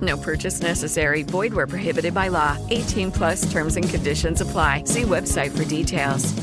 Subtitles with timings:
[0.00, 1.22] No purchase necessary.
[1.24, 2.56] Void where prohibited by law.
[2.68, 4.84] 18 plus terms and conditions apply.
[4.84, 6.34] See website for details.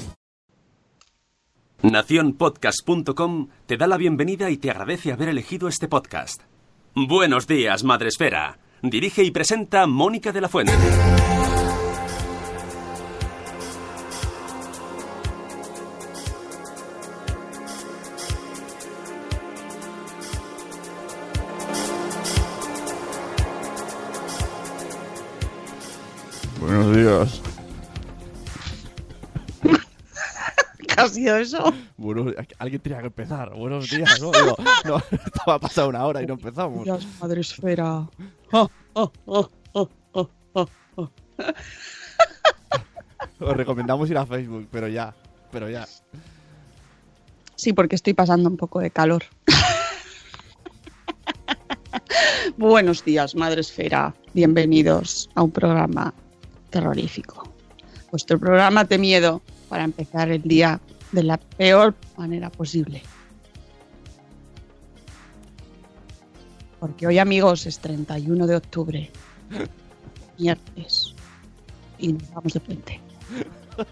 [1.81, 6.41] Naciónpodcast.com te da la bienvenida y te agradece haber elegido este podcast.
[6.95, 8.57] Buenos días, Madre Esfera.
[8.81, 10.73] Dirige y presenta Mónica de la Fuente.
[31.25, 31.73] ¿Qué ha sido eso?
[31.97, 33.51] Bueno, alguien tenía que empezar.
[33.55, 34.31] Buenos días, ¿no?
[34.31, 36.83] Digo, no, esto va a pasar una hora y no empezamos.
[36.83, 38.07] Dios, madre esfera.
[38.51, 41.09] Oh, oh, oh, oh, oh, oh, oh.
[43.39, 45.15] Os recomendamos ir a Facebook, pero ya,
[45.51, 45.87] pero ya.
[47.55, 49.23] Sí, porque estoy pasando un poco de calor.
[52.57, 54.13] Buenos días, Madre Esfera.
[54.35, 56.13] Bienvenidos a un programa
[56.69, 57.51] terrorífico.
[58.11, 60.79] Vuestro programa de miedo para empezar el día
[61.15, 63.01] de la peor manera posible.
[66.79, 69.09] Porque hoy, amigos, es 31 de octubre,
[70.37, 71.15] miércoles,
[71.97, 73.01] y nos vamos de puente.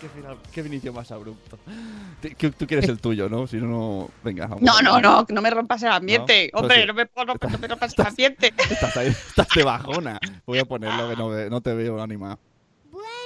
[0.00, 1.58] Qué, final, qué inicio más abrupto.
[2.58, 3.46] Tú quieres el tuyo, ¿no?
[3.46, 4.10] Si no, no.
[4.22, 4.62] Venga, vamos.
[4.62, 6.50] No, no, no, no me rompas el ambiente.
[6.52, 6.86] No, Hombre, pues sí.
[6.86, 8.52] no me, no, no me rompas el ambiente.
[8.70, 10.18] Estás ahí, estás de bajona.
[10.44, 12.38] Voy a ponerlo que no, no te veo animado.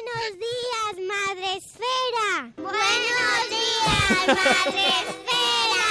[0.08, 2.52] Buenos días, Madre Esfera.
[2.56, 5.88] Buenos días, Madre Esfera.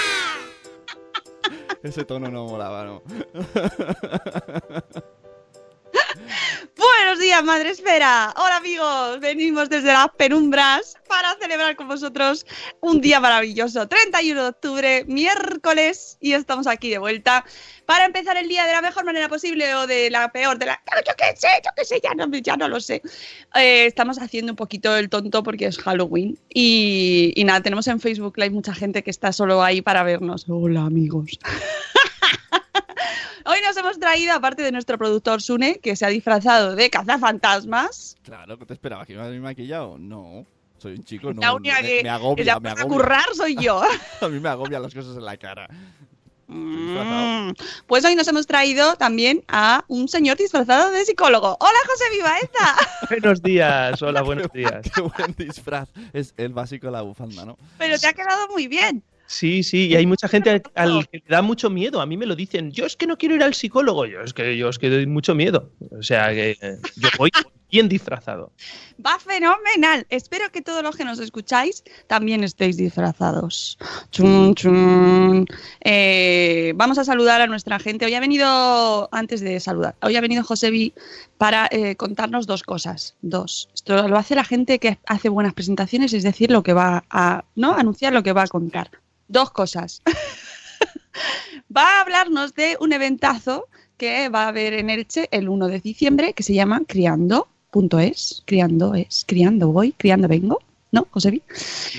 [1.83, 3.03] Ese tono no molaba, ¿no?
[7.17, 8.31] Buenos días, Madre Esfera.
[8.37, 9.19] Hola, amigos.
[9.19, 12.45] Venimos desde las penumbras para celebrar con vosotros
[12.79, 13.87] un día maravilloso.
[13.87, 17.43] 31 de octubre, miércoles, y estamos aquí de vuelta
[17.87, 20.79] para empezar el día de la mejor manera posible o de la peor, de la.
[21.07, 23.01] Yo qué sé, yo qué sé, ya no, ya no lo sé.
[23.55, 26.37] Eh, estamos haciendo un poquito el tonto porque es Halloween.
[26.53, 30.45] Y, y nada, tenemos en Facebook Live mucha gente que está solo ahí para vernos.
[30.47, 31.39] Hola, amigos.
[33.45, 38.17] Hoy nos hemos traído, aparte de nuestro productor Sune, que se ha disfrazado de cazafantasmas.
[38.23, 39.97] Claro, que te esperaba que iba a venir maquillado.
[39.97, 40.45] No.
[40.77, 41.41] Soy un chico, no.
[41.41, 42.97] la única me, que, me agobia, me puesto a agobia.
[42.97, 43.81] currar soy yo.
[44.21, 45.67] A mí me agobian las cosas en la cara.
[46.47, 47.49] disfrazado.
[47.49, 47.53] Mm.
[47.87, 51.57] Pues hoy nos hemos traído también a un señor disfrazado de psicólogo.
[51.59, 52.75] Hola, José Vivaeza.
[53.09, 54.85] Buenos días, hola, buenos días.
[54.93, 55.89] Qué buen disfraz.
[56.13, 57.57] Es el básico de la bufanda, ¿no?
[57.77, 59.03] Pero te ha quedado muy bien.
[59.27, 61.99] Sí, sí, y hay mucha gente al, al que le da mucho miedo.
[61.99, 64.33] A mí me lo dicen, yo es que no quiero ir al psicólogo, yo es
[64.33, 65.71] que yo es que doy mucho miedo.
[65.91, 67.29] O sea, que eh, yo voy
[67.69, 68.51] bien disfrazado.
[69.05, 70.05] Va fenomenal.
[70.09, 73.77] Espero que todos los que nos escucháis también estéis disfrazados.
[75.81, 78.05] Eh, vamos a saludar a nuestra gente.
[78.05, 80.93] Hoy ha venido, antes de saludar, hoy ha venido Josebi
[81.37, 83.15] para eh, contarnos dos cosas.
[83.21, 83.69] Dos.
[83.73, 87.43] Esto lo hace la gente que hace buenas presentaciones, es decir, lo que va a,
[87.55, 87.73] ¿no?
[87.73, 88.89] Anunciar lo que va a contar.
[89.27, 90.01] Dos cosas.
[91.75, 93.67] va a hablarnos de un eventazo
[93.97, 97.47] que va a haber en Elche el 1 de diciembre que se llama Criando.
[97.71, 100.59] Punto es, criando es, criando voy, criando vengo,
[100.91, 101.43] ¿no, Josebi?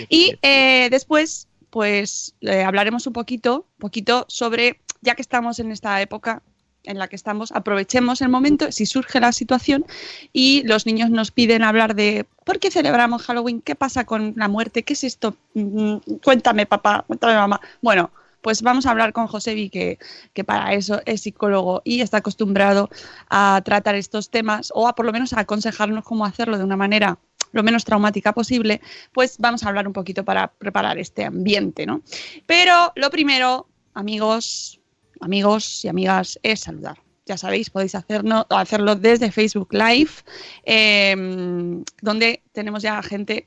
[0.08, 6.00] Y eh, después, pues eh, hablaremos un poquito, poquito sobre, ya que estamos en esta
[6.00, 6.42] época
[6.88, 9.84] en la que estamos, aprovechemos el momento, si surge la situación
[10.32, 14.48] y los niños nos piden hablar de por qué celebramos Halloween, qué pasa con la
[14.48, 17.60] muerte, qué es esto, Mm, cuéntame papá, cuéntame mamá.
[17.82, 18.10] Bueno,
[18.42, 19.98] pues vamos a hablar con Josebi, que,
[20.32, 22.88] que para eso es psicólogo y está acostumbrado
[23.28, 26.76] a tratar estos temas o a por lo menos a aconsejarnos cómo hacerlo de una
[26.76, 27.18] manera
[27.52, 28.82] lo menos traumática posible,
[29.12, 32.02] pues vamos a hablar un poquito para preparar este ambiente, ¿no?
[32.46, 34.77] Pero lo primero, amigos,
[35.20, 36.98] amigos y amigas, es saludar.
[37.26, 40.10] Ya sabéis, podéis hacerlo, hacerlo desde Facebook Live,
[40.64, 41.14] eh,
[42.00, 43.46] donde tenemos ya gente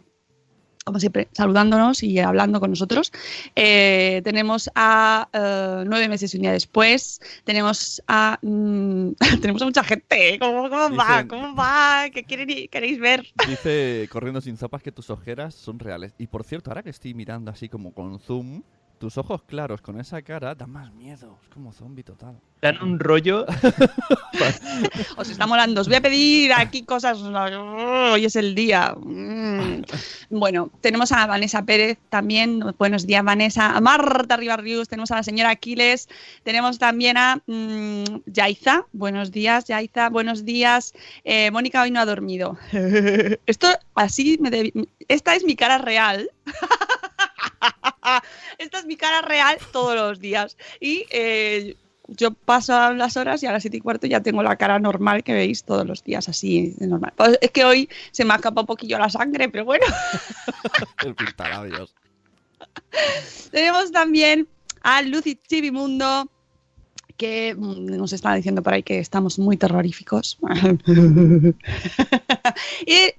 [0.84, 3.12] como siempre, saludándonos y hablando con nosotros.
[3.56, 7.22] Eh, tenemos a eh, nueve meses y un día después.
[7.44, 8.40] Tenemos a.
[8.42, 10.40] mm, tenemos a mucha gente.
[10.40, 11.28] ¿Cómo, cómo va?
[11.28, 12.06] ¿Cómo va?
[12.12, 13.28] ¿Qué quieren- queréis ver?
[13.48, 16.14] Dice corriendo sin zapas que tus ojeras son reales.
[16.18, 18.64] Y por cierto, ahora que estoy mirando así como con zoom,
[19.02, 21.40] tus ojos claros con esa cara dan más miedo.
[21.42, 22.40] Es como zombie total.
[22.62, 23.48] Dan un rollo.
[25.18, 25.82] Os está molando.
[25.82, 27.18] Os voy a pedir aquí cosas.
[27.20, 28.94] Hoy es el día.
[28.96, 29.82] Mm.
[30.30, 32.64] Bueno, tenemos a Vanessa Pérez también.
[32.78, 33.76] Buenos días, Vanessa.
[33.76, 34.88] A Marta Ribarrius.
[34.88, 36.08] Tenemos a la señora Aquiles.
[36.44, 38.86] Tenemos también a mm, Yaiza.
[38.94, 40.10] Buenos días, Yaiza.
[40.10, 40.94] Buenos días.
[41.24, 42.56] Eh, Mónica hoy no ha dormido.
[43.48, 44.72] Esto así me
[45.08, 46.30] Esta es mi cara real.
[48.58, 50.58] Esta es mi cara real todos los días.
[50.80, 51.76] Y eh,
[52.08, 55.24] yo paso las horas y a las siete y cuarto ya tengo la cara normal
[55.24, 57.14] que veis todos los días, así de normal.
[57.16, 59.86] Pues es que hoy se me ha escapado un poquillo la sangre, pero bueno.
[61.06, 61.96] El pintalabios.
[63.52, 64.48] Tenemos también
[64.84, 66.30] a Lucy Chivimundo,
[67.22, 70.40] que mm, nos está diciendo por ahí que estamos muy terroríficos.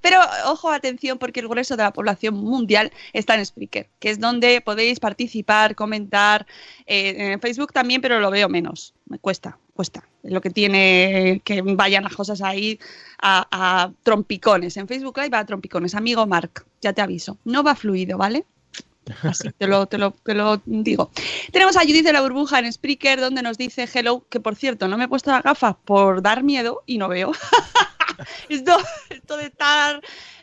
[0.02, 4.18] Pero ojo, atención, porque el grueso de la población mundial está en Spreaker, que es
[4.18, 6.48] donde podéis participar, comentar.
[6.86, 8.92] eh, en Facebook también, pero lo veo menos.
[9.06, 10.02] Me cuesta, cuesta.
[10.24, 12.80] Es lo que tiene que vayan las cosas ahí
[13.20, 14.76] a, a trompicones.
[14.78, 15.94] En Facebook Live va a trompicones.
[15.94, 17.38] Amigo Mark, ya te aviso.
[17.44, 18.44] No va fluido, ¿vale?
[19.22, 21.10] Así te lo, te, lo, te lo digo.
[21.50, 24.88] Tenemos a Judith de la Burbuja en Spreaker, donde nos dice hello, que por cierto,
[24.88, 27.32] no me he puesto las gafas por dar miedo y no veo.
[28.48, 28.76] esto,
[29.10, 30.00] esto de estar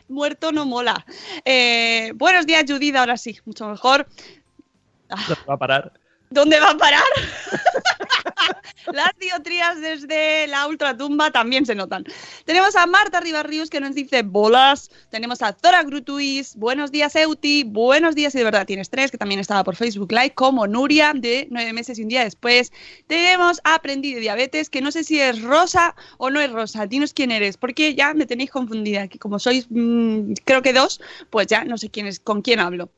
[0.08, 1.04] muerto no mola.
[1.44, 4.06] Eh, buenos días, Judith, ahora sí, mucho mejor.
[5.08, 5.92] No va a parar.
[6.30, 7.02] ¿Dónde va a parar?
[8.92, 12.04] Las diotrías desde la ultratumba también se notan.
[12.44, 14.90] Tenemos a Marta Ribarrius que nos dice bolas.
[15.10, 16.56] Tenemos a Zora Grutuis.
[16.56, 17.64] Buenos días, Euti.
[17.64, 21.12] Buenos días, y de verdad tienes tres, que también estaba por Facebook Live, como Nuria,
[21.14, 22.72] de nueve meses y un día después.
[23.06, 26.86] Tenemos a Aprendí de Diabetes, que no sé si es Rosa o no es Rosa.
[26.86, 29.08] Dinos quién eres, porque ya me tenéis confundida.
[29.08, 31.00] Que como sois, mm, creo que dos,
[31.30, 32.90] pues ya no sé quién es, con quién hablo.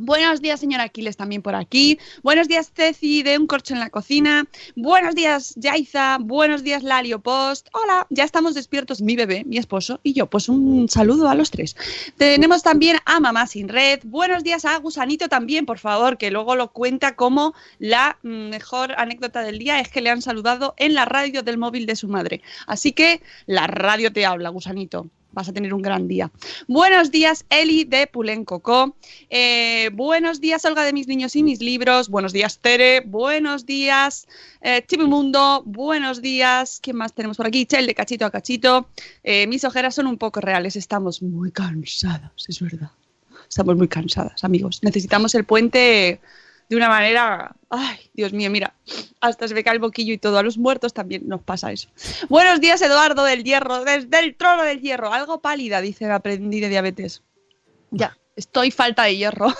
[0.00, 1.98] Buenos días, señora Aquiles, también por aquí.
[2.22, 4.46] Buenos días, Ceci, de Un Corcho en la Cocina.
[4.76, 6.18] Buenos días, Yaiza.
[6.20, 7.66] Buenos días, Lalio Post.
[7.72, 10.26] Hola, ya estamos despiertos mi bebé, mi esposo y yo.
[10.26, 11.74] Pues un saludo a los tres.
[12.16, 14.02] Tenemos también a Mamá Sin Red.
[14.04, 19.42] Buenos días a Gusanito también, por favor, que luego lo cuenta como la mejor anécdota
[19.42, 22.40] del día es que le han saludado en la radio del móvil de su madre.
[22.68, 25.10] Así que la radio te habla, Gusanito.
[25.32, 26.30] Vas a tener un gran día.
[26.66, 28.96] Buenos días, Eli de Pulencocó.
[29.30, 32.08] Eh, buenos días, Olga de mis niños y mis libros.
[32.08, 33.00] Buenos días, Tere.
[33.00, 34.26] Buenos días,
[34.62, 35.62] eh, Chipimundo.
[35.66, 36.80] Buenos días.
[36.82, 37.66] ¿Quién más tenemos por aquí?
[37.66, 38.88] Chel de cachito a cachito.
[39.22, 40.76] Eh, mis ojeras son un poco reales.
[40.76, 42.90] Estamos muy cansados, es verdad.
[43.48, 44.80] Estamos muy cansadas, amigos.
[44.82, 46.20] Necesitamos el puente
[46.68, 47.54] de una manera.
[47.70, 48.74] Ay, Dios mío, mira.
[49.20, 50.38] Hasta se me cae el boquillo y todo.
[50.38, 51.88] A los muertos también nos pasa eso.
[52.28, 55.12] Buenos días, Eduardo del Hierro, desde el trono del Hierro.
[55.12, 57.22] Algo pálida, dice aprendí de diabetes.
[57.90, 59.48] Ya, estoy falta de hierro.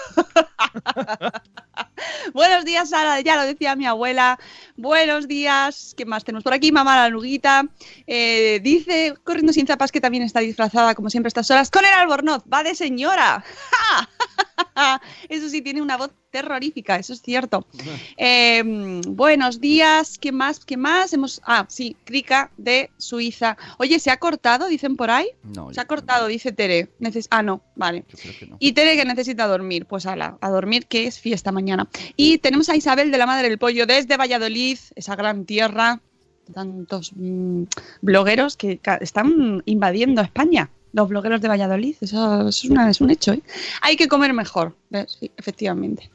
[2.35, 4.39] Buenos días, Sara, ya lo decía mi abuela.
[4.77, 6.73] Buenos días, ¿qué más tenemos por aquí?
[6.73, 7.65] Mamá la nuguita.
[8.07, 11.93] Eh, dice, corriendo sin zapas, que también está disfrazada, como siempre, estas horas, con el
[11.93, 12.43] albornoz.
[12.53, 13.45] Va de señora.
[15.29, 17.67] Eso sí, tiene una voz terrorífica, eso es cierto.
[18.17, 18.63] Eh,
[19.07, 20.65] buenos días, ¿qué más?
[20.65, 21.13] ¿Qué más?
[21.13, 21.41] Hemos.
[21.45, 23.57] Ah, sí, Krika de Suiza.
[23.79, 24.67] Oye, ¿se ha cortado?
[24.69, 25.29] Dicen por ahí.
[25.43, 26.89] No, Se ha cortado, dice Tere.
[27.01, 28.05] Neces- ah, no, vale.
[28.11, 28.57] yo creo que no.
[28.59, 31.89] Y Tere que necesita dormir, pues ala, a dormir que es fiesta mañana.
[32.17, 36.01] Y tenemos a Isabel de la Madre del Pollo desde Valladolid, esa gran tierra,
[36.53, 37.65] tantos mm,
[38.03, 40.71] blogueros que están invadiendo España.
[40.93, 43.33] Los blogueros de Valladolid, eso, es, un hecho.
[43.33, 43.43] ¿eh?
[43.83, 44.75] Hay que comer mejor.
[45.07, 46.11] Sí, efectivamente.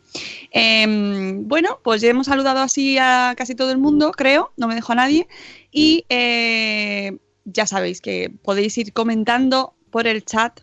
[0.51, 4.75] Em, bueno, pues ya hemos saludado así a casi todo el mundo, creo, no me
[4.75, 5.27] dejo a nadie.
[5.71, 10.59] Y eh, ya sabéis que podéis ir comentando por el chat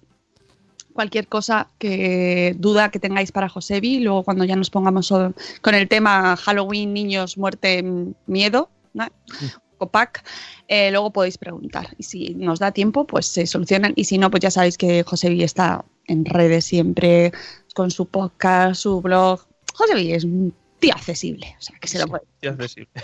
[0.92, 5.12] cualquier cosa que duda que tengáis para Josebi, luego cuando ya nos pongamos
[5.62, 7.82] con el tema Halloween, niños, muerte,
[8.26, 8.68] miedo.
[9.80, 10.22] Copac,
[10.68, 11.88] eh, luego podéis preguntar.
[11.98, 13.94] Y si nos da tiempo, pues se solucionan.
[13.96, 17.32] Y si no, pues ya sabéis que Josebi está en redes siempre,
[17.74, 19.40] con su podcast, su blog.
[19.74, 22.24] Josebi es un tío accesible, o sea, que se lo puede.
[22.40, 22.90] Sí, accesible.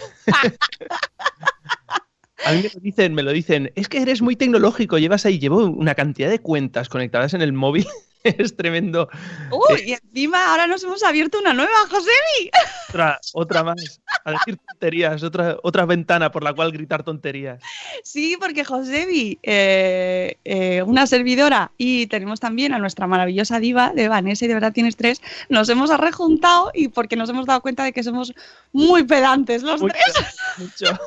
[2.45, 5.39] A mí me lo dicen, me lo dicen, es que eres muy tecnológico, llevas ahí,
[5.41, 7.87] llevo una cantidad de cuentas conectadas en el móvil
[8.39, 9.09] es tremendo.
[9.51, 12.51] Uy, y encima ahora nos hemos abierto una nueva, Josebi.
[12.89, 14.01] Otra, otra más.
[14.25, 17.63] A decir tonterías, otra, otra ventana por la cual gritar tonterías.
[18.03, 24.09] Sí, porque Josebi, eh, eh, una servidora, y tenemos también a nuestra maravillosa diva de
[24.09, 27.85] Vanessa y de verdad tienes tres, nos hemos rejuntado y porque nos hemos dado cuenta
[27.85, 28.33] de que somos
[28.73, 30.37] muy pedantes los Mucho, tres.
[30.59, 30.99] mucho.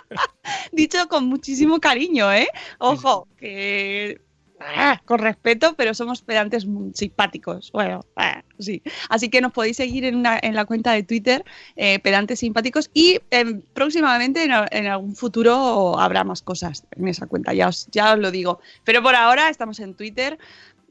[0.72, 2.48] Dicho con muchísimo cariño, ¿eh?
[2.78, 4.20] Ojo, que
[4.60, 7.70] ah, con respeto, pero somos pedantes muy simpáticos.
[7.72, 8.82] Bueno, ah, sí.
[9.08, 11.44] Así que nos podéis seguir en, una- en la cuenta de Twitter,
[11.76, 17.26] eh, pedantes simpáticos, y em, próximamente en, en algún futuro habrá más cosas en esa
[17.26, 18.60] cuenta, ya os, ya os lo digo.
[18.84, 20.38] Pero por ahora estamos en Twitter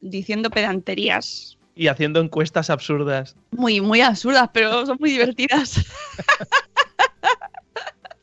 [0.02, 3.36] diciendo pedanterías Y haciendo encuestas absurdas.
[3.52, 5.80] muy, muy absurdas, pero son muy divertidas.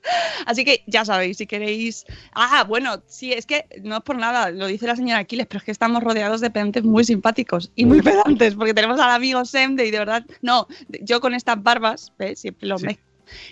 [0.47, 2.05] Así que ya sabéis, si queréis.
[2.33, 5.59] Ah, bueno, sí, es que no es por nada, lo dice la señora Aquiles, pero
[5.59, 9.45] es que estamos rodeados de pedantes muy simpáticos y muy pedantes, porque tenemos al amigo
[9.45, 10.25] Sem de y de verdad.
[10.43, 10.67] No,
[11.01, 12.41] yo con estas barbas, ¿ves?
[12.41, 12.87] Siempre lo Sí.
[12.87, 13.05] mezclo.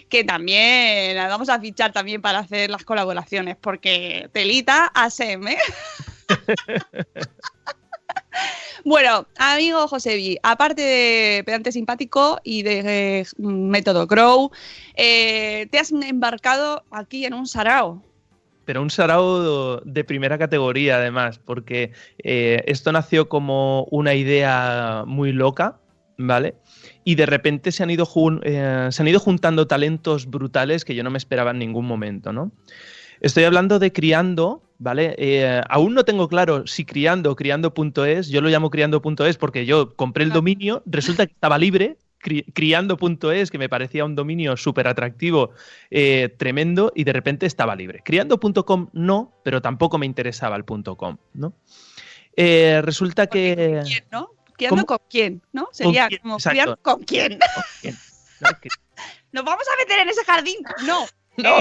[0.09, 5.59] Que también vamos a fichar también para hacer las colaboraciones, porque telita a Sem, ¿eh?
[8.85, 14.51] Bueno, amigo Josebi, aparte de pedante simpático y de eh, método Crow,
[14.95, 18.03] eh, te has embarcado aquí en un sarao.
[18.67, 25.33] Pero un sarao de primera categoría, además, porque eh, esto nació como una idea muy
[25.33, 25.79] loca,
[26.19, 26.55] ¿vale?
[27.05, 31.11] Y de repente se han, ido se han ido juntando talentos brutales que yo no
[31.11, 32.53] me esperaba en ningún momento, ¿no?
[33.25, 35.15] Estoy hablando de Criando, ¿vale?
[35.17, 39.97] Eh, aún no tengo claro si Criando o Criando.es, yo lo llamo Criando.es porque yo
[39.97, 44.89] compré el dominio, resulta que estaba libre, cri- Criando.es, que me parecía un dominio súper
[44.89, 45.53] atractivo,
[45.91, 48.03] eh, tremendo, y de repente estaba libre.
[48.05, 51.55] Criando.com no, pero tampoco me interesaba el .com, ¿no?
[52.37, 53.81] Eh, resulta que...
[53.81, 54.31] ¿Con quién, no?
[54.55, 55.43] ¿Criando con quién?
[55.51, 55.69] ¿No?
[55.73, 56.21] Sería quién?
[56.21, 56.59] como Exacto.
[56.59, 57.39] criar con quién.
[59.33, 60.59] ¿Nos vamos a meter en ese jardín?
[60.87, 61.07] No.
[61.37, 61.61] No.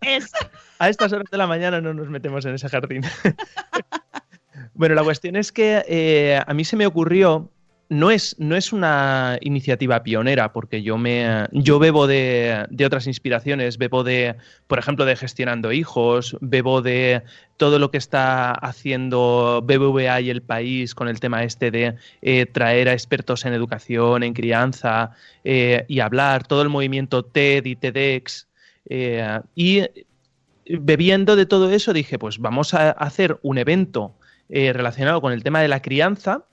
[0.00, 0.32] Es.
[0.78, 3.02] A estas horas de la mañana no nos metemos en ese jardín.
[4.74, 7.50] bueno, la cuestión es que eh, a mí se me ocurrió,
[7.88, 13.06] no es, no es una iniciativa pionera, porque yo, me, yo bebo de, de otras
[13.06, 17.22] inspiraciones, bebo de, por ejemplo, de gestionando hijos, bebo de
[17.58, 22.46] todo lo que está haciendo BBVA y el país con el tema este de eh,
[22.46, 25.10] traer a expertos en educación, en crianza
[25.44, 28.48] eh, y hablar, todo el movimiento TED y TEDx.
[28.88, 29.82] Eh, y
[30.66, 34.14] bebiendo de todo eso dije, pues vamos a hacer un evento
[34.48, 36.44] eh, relacionado con el tema de la crianza,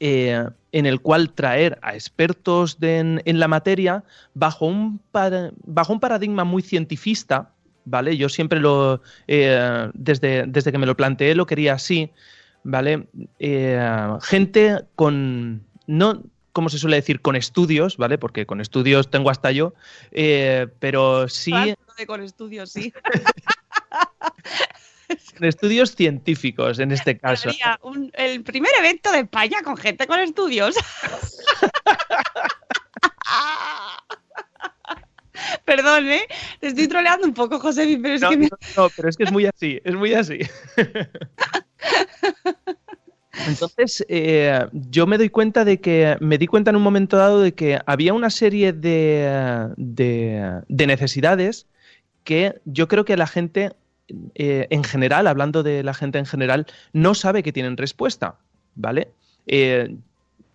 [0.00, 4.04] eh, en el cual traer a expertos en, la materia
[4.34, 5.00] bajo un,
[5.64, 7.52] bajo un paradigma muy cientifista,
[7.84, 8.16] ¿vale?
[8.16, 12.10] Yo siempre lo, eh, desde, desde que me lo planteé, lo quería así,
[12.64, 13.08] ¿vale?
[13.38, 13.80] Eh,
[14.20, 16.22] gente con, no,
[16.58, 18.18] como se suele decir, con estudios, ¿vale?
[18.18, 19.74] Porque con estudios tengo hasta yo,
[20.10, 21.52] eh, pero sí
[21.96, 22.92] de con estudios, sí.
[25.38, 27.50] con estudios científicos en este caso.
[27.82, 30.74] Un- el primer evento de España con gente con estudios.
[35.64, 36.26] Perdón, ¿eh?
[36.58, 38.46] Te estoy troleando un poco, José, pero es No, que me...
[38.48, 40.40] no, no, pero es que es muy así, es muy así.
[43.46, 47.40] Entonces, eh, yo me doy cuenta de que, me di cuenta en un momento dado
[47.40, 51.66] de que había una serie de, de- de necesidades
[52.24, 53.72] que yo creo que la gente,
[54.34, 58.36] eh, en general, hablando de la gente en general, no sabe que tienen respuesta,
[58.74, 59.08] ¿vale?
[59.46, 59.96] Eh,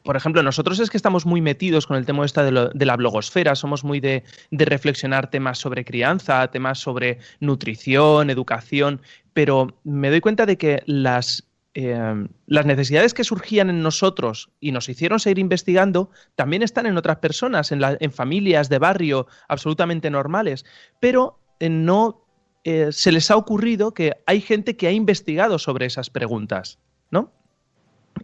[0.03, 2.85] por ejemplo, nosotros es que estamos muy metidos con el tema esta de, lo- de
[2.85, 9.01] la blogosfera, somos muy de, de reflexionar temas sobre crianza, temas sobre nutrición, educación,
[9.33, 14.71] pero me doy cuenta de que las, eh, las necesidades que surgían en nosotros y
[14.71, 20.11] nos hicieron seguir investigando también están en otras personas, en, en familias de barrio absolutamente
[20.11, 20.65] normales,
[20.99, 22.27] pero eh, no
[22.63, 27.31] eh, se les ha ocurrido que hay gente que ha investigado sobre esas preguntas, ¿no?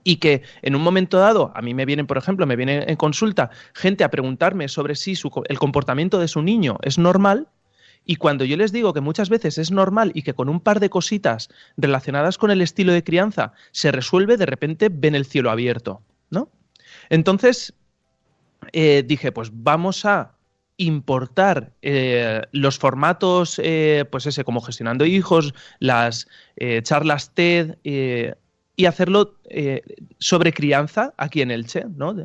[0.03, 2.95] y que en un momento dado, a mí me vienen, por ejemplo, me viene en
[2.95, 5.15] consulta gente a preguntarme sobre si
[5.45, 7.47] el comportamiento de su niño es normal,
[8.09, 10.79] y cuando yo les digo que muchas veces es normal y que con un par
[10.79, 11.47] de cositas
[11.77, 16.01] relacionadas con el estilo de crianza se resuelve, de repente ven el cielo abierto,
[16.31, 16.49] ¿no?
[17.11, 17.71] Entonces
[18.73, 20.31] eh, dije, pues vamos a
[20.77, 26.27] importar eh, los formatos, eh, pues ese, como gestionando hijos, las
[26.81, 29.35] charlas TED, y hacerlo
[30.17, 32.15] sobre crianza aquí en Elche, ¿no?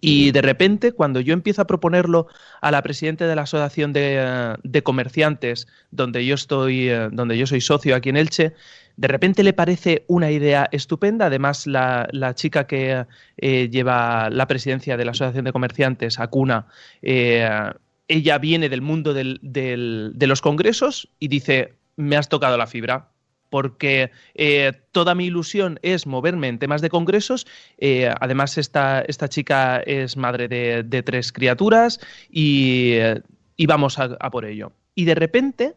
[0.00, 2.26] Y de repente, cuando yo empiezo a proponerlo
[2.60, 7.36] a la presidenta de la Asociación de, eh, de Comerciantes, donde yo estoy, eh, donde
[7.38, 8.54] yo soy socio aquí en Elche,
[8.96, 11.26] de repente le parece una idea estupenda.
[11.26, 13.06] Además, la, la chica que
[13.38, 16.66] eh, lleva la presidencia de la Asociación de Comerciantes, Acuna,
[17.02, 17.48] eh,
[18.08, 22.66] ella viene del mundo del- del- de los congresos y dice, me has tocado la
[22.66, 23.08] fibra.
[23.50, 27.46] Porque eh, toda mi ilusión es moverme en temas de congresos.
[27.78, 32.00] Eh, además, esta, esta chica es madre de, tres criaturas
[32.30, 32.94] y,
[33.56, 34.72] y vamos a, a por ello.
[34.94, 35.74] Y de repente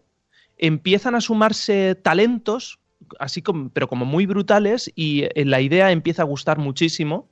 [0.62, 2.80] empiezan a sumarse talentos,
[3.20, 7.28] así como, pero como muy brutales, y eh, la idea empieza a gustar muchísimo.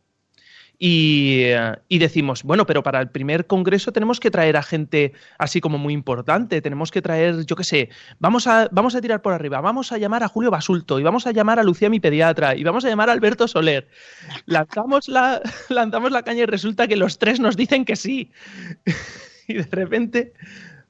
[0.81, 1.49] Y,
[1.89, 5.93] decimos, bueno, pero para el primer congreso tenemos que traer a gente así como muy
[5.93, 9.91] importante, tenemos que traer, yo qué sé, vamos a, vamos a tirar por arriba, vamos
[9.91, 12.85] a llamar a Julio Basulto y vamos a llamar a Lucía mi pediatra y vamos
[12.85, 13.89] a llamar a Alberto Soler.
[14.45, 18.31] Lanzamos la, lanzamos la caña y resulta que los tres nos dicen que sí.
[19.49, 20.33] y de repente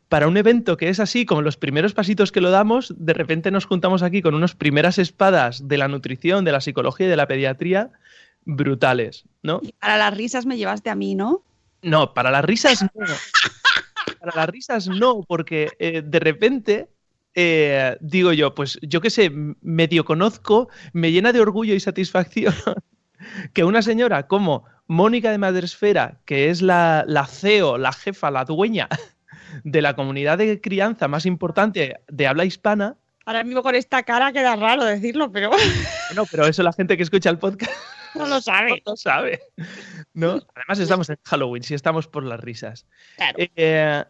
[0.08, 3.51] para un evento que es así, como los primeros pasitos que lo damos, de repente
[3.51, 7.15] nos juntamos aquí con unas primeras espadas de la nutrición, de la psicología y de
[7.15, 7.91] la pediatría
[8.46, 9.60] brutales, ¿no?
[9.62, 11.43] Y para las risas me llevaste a mí, ¿no?
[11.81, 12.89] No, para las risas no.
[14.19, 16.89] Para las risas no, porque eh, de repente
[17.36, 19.31] eh, digo yo, pues yo qué sé,
[19.62, 22.53] medio conozco, me llena de orgullo y satisfacción
[23.53, 28.46] que una señora como Mónica de Madresfera, que es la, la CEO, la jefa, la
[28.46, 28.89] dueña
[29.63, 32.98] de la comunidad de crianza más importante de habla hispana,
[33.29, 35.51] Ahora mismo con esta cara queda raro decirlo, pero
[36.15, 37.71] no, pero eso la gente que escucha el podcast
[38.15, 38.81] no lo sabe.
[38.88, 39.39] no sabe.
[40.15, 40.41] ¿no?
[40.55, 42.88] Además estamos en Halloween, si estamos por las risas.
[43.17, 43.38] Claro.
[43.38, 44.03] Eh,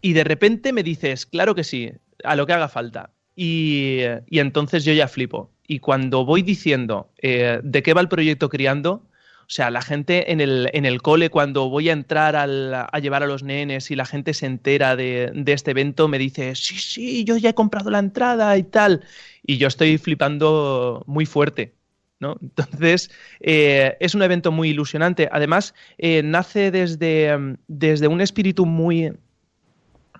[0.00, 1.92] y de repente me dices, claro que sí,
[2.24, 3.12] a lo que haga falta.
[3.36, 5.52] Y, y entonces yo ya flipo.
[5.68, 9.06] Y cuando voy diciendo eh, de qué va el proyecto Criando,
[9.48, 12.98] o sea, la gente en el, en el cole, cuando voy a entrar al- a
[13.00, 16.54] llevar a los nenes y la gente se entera de, de este evento, me dice,
[16.56, 19.04] sí, sí, yo ya he comprado la entrada y tal.
[19.44, 21.74] Y yo estoy flipando muy fuerte.
[22.18, 22.36] ¿no?
[22.42, 23.10] Entonces,
[23.40, 25.28] eh, es un evento muy ilusionante.
[25.30, 29.12] Además, eh, nace desde, desde un espíritu muy,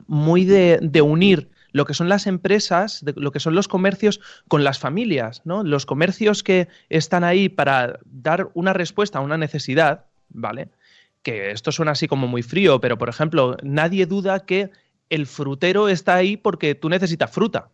[0.06, 4.64] muy de, de unir lo que son las empresas, lo que son los comercios con
[4.64, 5.62] las familias, ¿no?
[5.62, 10.70] Los comercios que están ahí para dar una respuesta a una necesidad, ¿vale?
[11.22, 14.70] Que esto suena así como muy frío, pero por ejemplo, nadie duda que
[15.10, 17.68] el frutero está ahí porque tú necesitas fruta,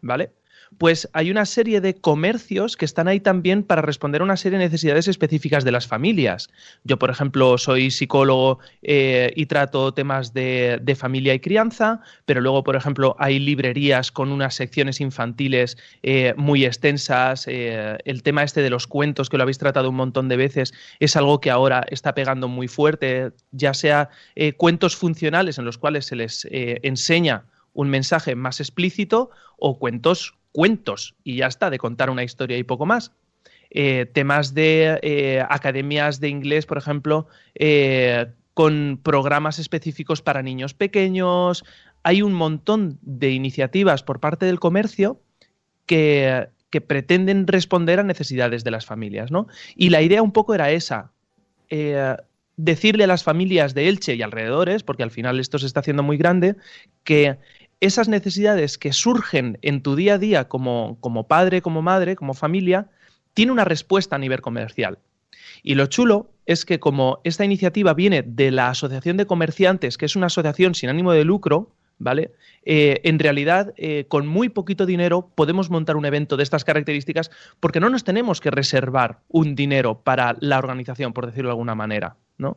[0.00, 0.30] ¿vale?
[0.78, 4.58] Pues hay una serie de comercios que están ahí también para responder a una serie
[4.58, 6.48] de necesidades específicas de las familias.
[6.84, 12.62] Yo, por ejemplo, soy psicólogo eh, y trato temas de, familia y crianza, pero luego,
[12.64, 17.46] por ejemplo, hay librerías con unas secciones infantiles eh, muy extensas.
[17.48, 20.72] eh, el tema este de los cuentos, que lo habéis tratado un montón de veces,
[21.00, 24.08] es algo que ahora está pegando muy fuerte, ya sea
[24.56, 31.16] cuentos funcionales en los cuales se les enseña un mensaje más explícito o cuentos, cuentos
[31.24, 33.10] y ya está, de contar una historia y poco más.
[33.70, 40.72] Eh, temas de eh, academias de inglés, por ejemplo, eh, con programas específicos para niños
[40.72, 41.64] pequeños.
[42.04, 45.20] Hay un montón de iniciativas por parte del comercio
[45.86, 49.48] que, que pretenden responder a necesidades de las familias, ¿no?
[49.74, 51.10] Y la idea un poco era esa.
[52.56, 56.04] decirle a las familias de Elche y alrededores, porque al final esto se está haciendo
[56.04, 56.54] muy grande,
[57.02, 57.38] que
[57.84, 62.34] esas necesidades que surgen en tu día a día como, como padre, como madre, como
[62.34, 62.88] familia,
[63.34, 64.98] tiene una respuesta a nivel comercial.
[65.62, 70.06] Y lo chulo es que como esta iniciativa viene de la Asociación de Comerciantes, que
[70.06, 72.32] es una asociación sin ánimo de lucro, ¿vale?
[72.64, 77.30] Eh, en realidad, eh, con muy poquito dinero podemos montar un evento de estas características
[77.60, 81.74] porque no nos tenemos que reservar un dinero para la organización, por decirlo de alguna
[81.74, 82.54] manera, ¿no?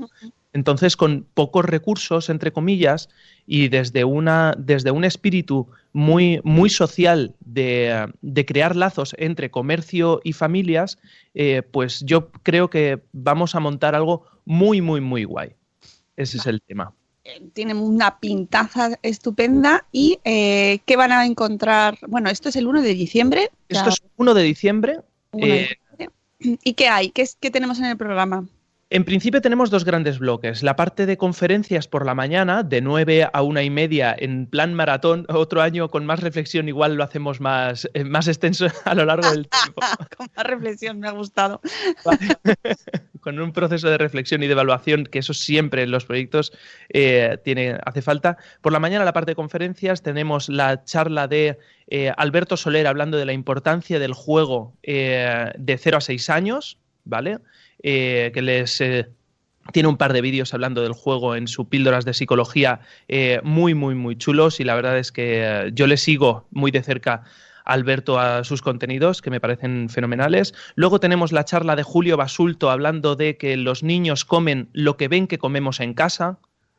[0.57, 3.09] Entonces, con pocos recursos, entre comillas,
[3.45, 10.19] y desde, una, desde un espíritu muy, muy social de, de crear lazos entre comercio
[10.23, 10.97] y familias,
[11.35, 15.51] eh, pues yo creo que vamos a montar algo muy, muy, muy guay.
[16.15, 16.91] Ese es el tema.
[17.23, 21.99] Eh, Tiene una pintaza estupenda y eh, ¿qué van a encontrar?
[22.07, 23.51] Bueno, esto es el 1 de diciembre.
[23.69, 25.01] ya, Esto es 1 de diciembre.
[25.33, 26.59] 1 de eh, diciembre.
[26.63, 27.11] ¿Y qué hay?
[27.11, 28.47] ¿Qué, es- qué tenemos en el programa?
[28.89, 30.63] En principio tenemos dos grandes bloques.
[30.63, 34.73] La parte de conferencias por la mañana, de 9 a una y media, en plan
[34.73, 35.25] maratón.
[35.27, 39.29] Otro año con más reflexión, igual lo hacemos más, eh, más extenso a lo largo
[39.29, 39.81] del tiempo.
[40.17, 41.59] Con más reflexión, me ha gustado.
[43.19, 46.53] con un proceso de reflexión y de evaluación, que eso siempre en los proyectos
[46.87, 48.37] eh, tiene, hace falta.
[48.61, 53.17] Por la mañana, la parte de conferencias, tenemos la charla de eh, Alberto Soler hablando
[53.17, 57.39] de la importancia del juego de 0 a 6 años, ¿vale?
[57.83, 59.07] Eh, que les, eh,
[59.71, 63.73] tiene un par de vídeos hablando del juego en su píldoras de psicología eh, muy,
[63.73, 67.23] muy, muy chulos y la verdad es que eh, yo le sigo muy de cerca
[67.65, 70.53] Alberto a sus contenidos que me parecen fenomenales.
[70.75, 75.09] Luego tenemos la charla de Julio Basulto hablando de que los niños comen lo que
[75.09, 76.37] ven que comemos en casa,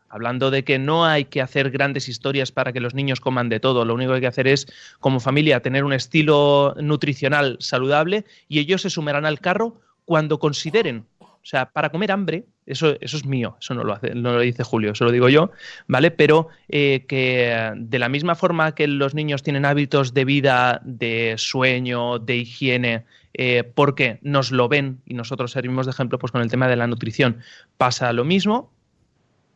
[0.08, 3.60] hablando de que no hay que hacer grandes historias para que los niños coman de
[3.60, 4.66] todo, lo único que hay que hacer es,
[4.98, 11.04] como familia, tener un estilo nutricional saludable y ellos se sumerán al carro cuando consideren.
[11.20, 14.40] O sea, para comer hambre, eso, eso es mío, eso no lo, hace, no lo
[14.40, 15.50] dice Julio, eso lo digo yo,
[15.86, 16.10] ¿vale?
[16.10, 21.34] Pero eh, que de la misma forma que los niños tienen hábitos de vida, de
[21.36, 26.40] sueño, de higiene, eh, porque nos lo ven y nosotros servimos de ejemplo, pues con
[26.40, 27.40] el tema de la nutrición
[27.76, 28.72] pasa lo mismo,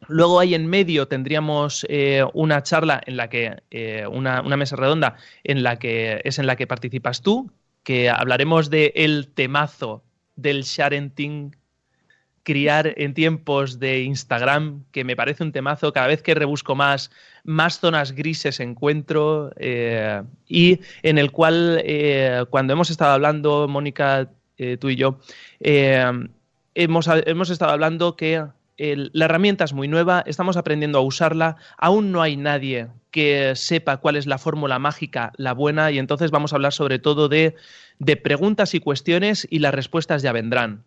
[0.08, 4.74] Luego ahí en medio tendríamos eh, una charla en la que, eh, una, una, mesa
[4.74, 7.52] redonda en la que es en la que participas tú,
[7.84, 8.92] que hablaremos de
[9.34, 10.02] temazo
[10.36, 11.56] del sharenting,
[12.42, 17.10] criar en tiempos de Instagram, que me parece un temazo, cada vez que rebusco más,
[17.44, 21.84] más zonas grises encuentro, eh, y en el cual
[22.50, 24.28] cuando hemos estado hablando, Mónica,
[24.80, 25.18] tú y yo,
[25.60, 28.42] hemos, hemos estado hablando que
[28.76, 33.52] el, la herramienta es muy nueva, estamos aprendiendo a usarla, aún no hay nadie que
[33.54, 37.28] sepa cuál es la fórmula mágica, la buena, y entonces vamos a hablar sobre todo
[37.28, 37.54] de,
[37.98, 40.85] de preguntas y cuestiones y las respuestas ya vendrán.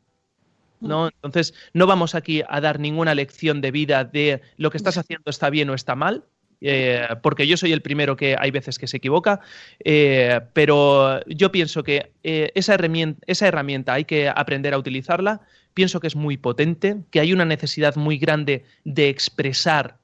[0.81, 1.07] ¿no?
[1.07, 5.29] Entonces, no vamos aquí a dar ninguna lección de vida de lo que estás haciendo
[5.29, 6.25] está bien o está mal,
[6.61, 9.41] eh, porque yo soy el primero que hay veces que se equivoca,
[9.83, 15.41] eh, pero yo pienso que eh, esa, herramienta, esa herramienta hay que aprender a utilizarla,
[15.75, 19.99] pienso que es muy potente, que hay una necesidad muy grande de expresar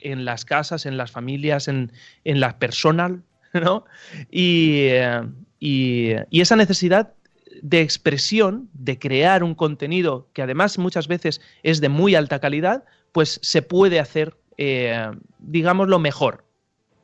[0.00, 1.92] en las casas, en las familias, en,
[2.24, 3.84] en la personal, ¿no?
[4.30, 4.86] Y,
[5.60, 7.12] y, y esa necesidad
[7.60, 12.84] de expresión, de crear un contenido que además muchas veces es de muy alta calidad,
[13.12, 16.44] pues se puede hacer eh, digamos, lo mejor,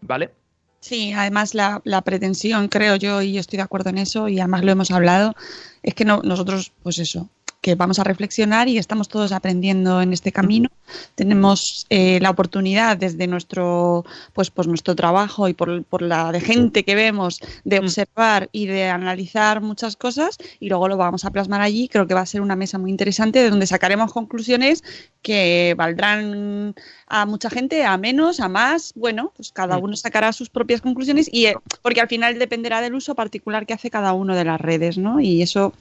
[0.01, 0.33] ¿vale?
[0.81, 4.41] Sí, además la, la, pretensión, creo yo, y yo estoy de acuerdo en eso, y
[4.41, 5.35] además lo hemos hablado,
[5.83, 7.29] es que no, nosotros, pues eso,
[7.62, 10.68] que vamos a reflexionar y estamos todos aprendiendo en este camino.
[11.14, 16.40] Tenemos eh, la oportunidad desde nuestro, pues, pues nuestro trabajo y por, por, la de
[16.40, 21.31] gente que vemos de observar y de analizar muchas cosas y luego lo vamos a
[21.31, 21.88] plasmar allí.
[21.88, 24.83] Creo que va a ser una mesa muy interesante de donde sacaremos conclusiones
[25.22, 26.75] que valdrán
[27.07, 28.92] a mucha gente, a menos, a más.
[28.96, 32.94] Bueno, pues cada uno sacará sus propias conclusiones y eh, porque al final dependerá del
[32.94, 35.20] uso particular que hace cada uno de las redes, ¿no?
[35.20, 35.72] Y eso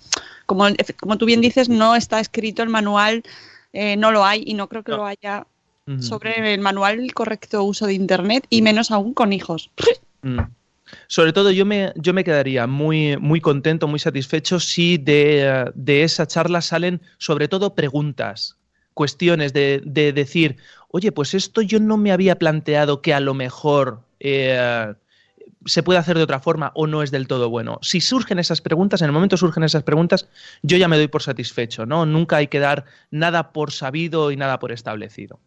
[0.51, 0.65] como,
[0.99, 3.23] como tú bien dices, no está escrito el manual,
[3.71, 5.47] eh, no lo hay y no creo que lo haya
[5.99, 9.69] sobre el manual el correcto uso de Internet y menos aún con hijos.
[10.23, 10.37] Mm.
[11.07, 16.03] Sobre todo yo me, yo me quedaría muy, muy contento, muy satisfecho si de, de
[16.03, 18.55] esa charla salen sobre todo preguntas,
[18.93, 20.57] cuestiones de, de, decir,
[20.89, 24.93] oye, pues esto yo no me había planteado que a lo mejor eh,
[25.65, 27.79] se puede hacer de otra forma o no es del todo bueno.
[27.81, 30.27] Si surgen esas preguntas, en el momento surgen esas preguntas,
[30.63, 32.05] yo ya me doy por satisfecho, ¿no?
[32.05, 35.39] Nunca hay que dar nada por sabido y nada por establecido.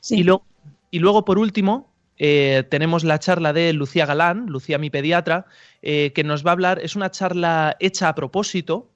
[0.00, 0.20] Sí.
[0.20, 0.42] Y, lo,
[0.90, 5.46] y, luego, por último, eh, tenemos la charla de Lucía Galán, Lucía mi pediatra,
[5.82, 8.89] eh, que nos va a hablar, es una charla hecha a propósito,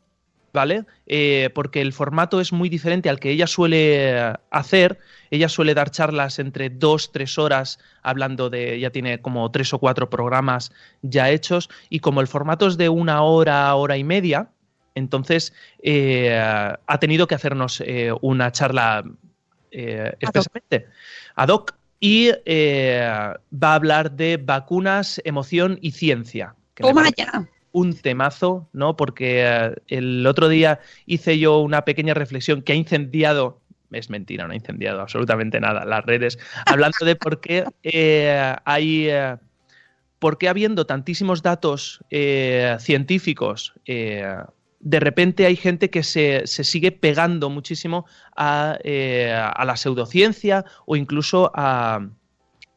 [0.55, 0.85] ¿vale?
[1.07, 4.99] Eh, porque el formato es muy diferente al que ella suele hacer.
[5.31, 9.79] Ella suele dar charlas entre dos, tres horas hablando de, ya tiene como tres o
[9.79, 14.49] cuatro programas ya hechos, y como el formato es de una hora, hora y media,
[14.95, 19.03] entonces eh, ha tenido que hacernos eh, una charla
[19.73, 20.87] eh, expresamente
[21.35, 26.55] ad hoc y va a hablar de vacunas, emoción y ciencia.
[26.77, 28.97] Toma ya un temazo, ¿no?
[28.97, 33.61] Porque uh, el otro día hice yo una pequeña reflexión que ha incendiado,
[33.91, 39.09] es mentira, no ha incendiado absolutamente nada, las redes, hablando de por qué eh, hay,
[39.09, 39.37] eh,
[40.21, 46.93] por qué habiendo tantísimos datos eh, científicos, de repente hay gente que se, se sigue
[46.93, 48.07] pegando muchísimo
[48.37, 52.07] a, a, la pseudociencia o incluso a,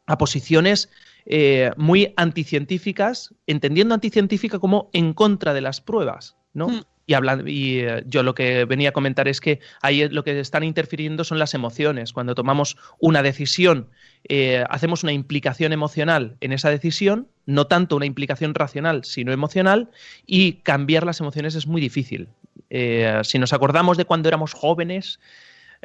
[0.07, 0.89] a posiciones
[1.29, 6.69] eh, muy anticientíficas, entendiendo anticientífica como en contra de las pruebas, ¿no?
[6.69, 6.81] Mm.
[7.05, 10.39] Y, hablando, y eh, yo lo que venía a comentar es que ahí lo que
[10.39, 12.13] están interfiriendo son las emociones.
[12.13, 13.89] Cuando tomamos una decisión,
[14.29, 19.89] eh, hacemos una implicación emocional en esa decisión, no tanto una implicación racional, sino emocional,
[20.25, 22.29] y cambiar las emociones es muy difícil.
[22.69, 25.19] Si nos acordamos de cuando éramos jóvenes,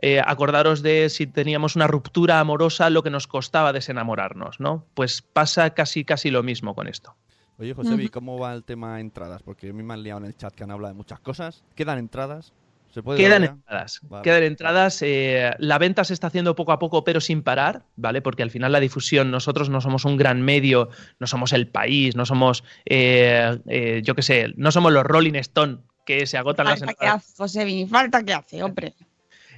[0.01, 4.87] eh, acordaros de si teníamos una ruptura amorosa, lo que nos costaba desenamorarnos, ¿no?
[4.95, 7.15] Pues pasa casi, casi lo mismo con esto.
[7.59, 8.11] Oye, José, -huh.
[8.11, 9.43] ¿cómo va el tema entradas?
[9.43, 11.63] Porque a mí me han liado en el chat que han hablado de muchas cosas.
[11.75, 12.53] ¿Quedan entradas?
[12.91, 14.01] ¿Se puede Quedan entradas.
[14.03, 14.23] Vale.
[14.23, 15.01] Quedan entradas.
[15.03, 18.21] eh, la venta se está haciendo poco a poco, pero sin parar, ¿vale?
[18.21, 22.17] Porque al final la difusión, nosotros no somos un gran medio, no somos el país,
[22.17, 26.67] no somos, eh, eh, yo qué sé, no somos los Rolling Stone que se agotan
[26.67, 27.25] las Falta que entradas.
[27.25, 28.95] hace, Josebi, falta que hace, hombre.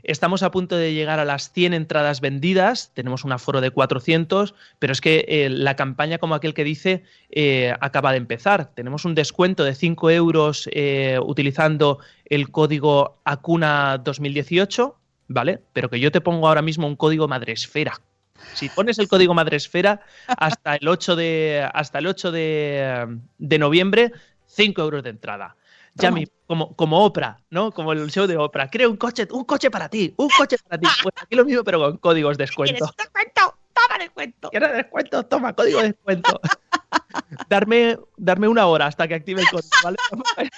[0.04, 4.54] Estamos a punto de llegar a las 100 entradas vendidas, tenemos un aforo de 400,
[4.78, 8.66] pero es que eh, la campaña, como aquel que dice, eh, acaba de empezar.
[8.74, 14.94] Tenemos un descuento de 5 euros eh, utilizando el código ACUNA 2018,
[15.28, 15.62] ¿vale?
[15.72, 17.98] Pero que yo te pongo ahora mismo un código Madresfera.
[18.52, 24.12] Si pones el código Madresfera hasta el 8 de, hasta el 8 de, de noviembre,
[24.48, 25.56] 5 euros de entrada.
[25.96, 26.20] Ya Toma.
[26.20, 27.70] mi- como, como Oprah, ¿no?
[27.72, 28.68] Como el show de Oprah.
[28.68, 30.86] Creo un coche, un coche para ti, un coche para ti.
[31.02, 32.94] Pues aquí lo mismo, pero con códigos de ¿Quieres descuento.
[32.98, 33.58] descuento?
[33.72, 34.50] Toma descuento.
[34.50, 35.22] ¿Quieres descuento?
[35.26, 36.40] Toma, código de descuento.
[37.48, 39.96] darme, darme una hora hasta que active el código, ¿vale?
[40.36, 40.48] Pero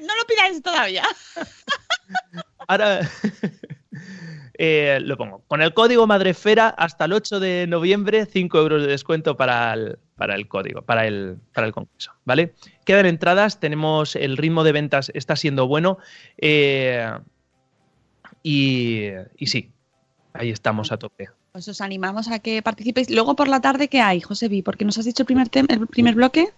[0.00, 1.04] no, no lo pidáis todavía.
[2.68, 3.00] Ahora
[4.58, 5.42] eh, lo pongo.
[5.48, 9.98] Con el código Madrefera hasta el 8 de noviembre, 5 euros de descuento para el,
[10.16, 12.54] para el código, para el, para el congreso, ¿vale?
[12.84, 15.98] Quedan entradas, tenemos el ritmo de ventas está siendo bueno
[16.38, 17.10] eh,
[18.42, 19.72] y, y sí,
[20.32, 21.28] ahí estamos a tope.
[21.52, 23.10] Pues os animamos a que participéis.
[23.10, 24.62] Luego por la tarde, ¿qué hay, Josebi?
[24.62, 26.48] Porque nos has dicho el primer, el primer bloque.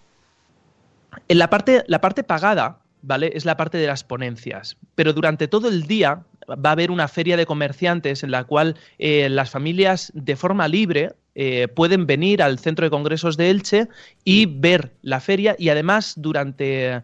[1.27, 3.31] En la parte, la parte pagada, ¿vale?
[3.33, 4.77] Es la parte de las ponencias.
[4.95, 8.75] Pero durante todo el día va a haber una feria de comerciantes en la cual
[8.97, 13.87] eh, las familias de forma libre eh, pueden venir al centro de congresos de Elche
[14.23, 17.03] y ver la feria y además durante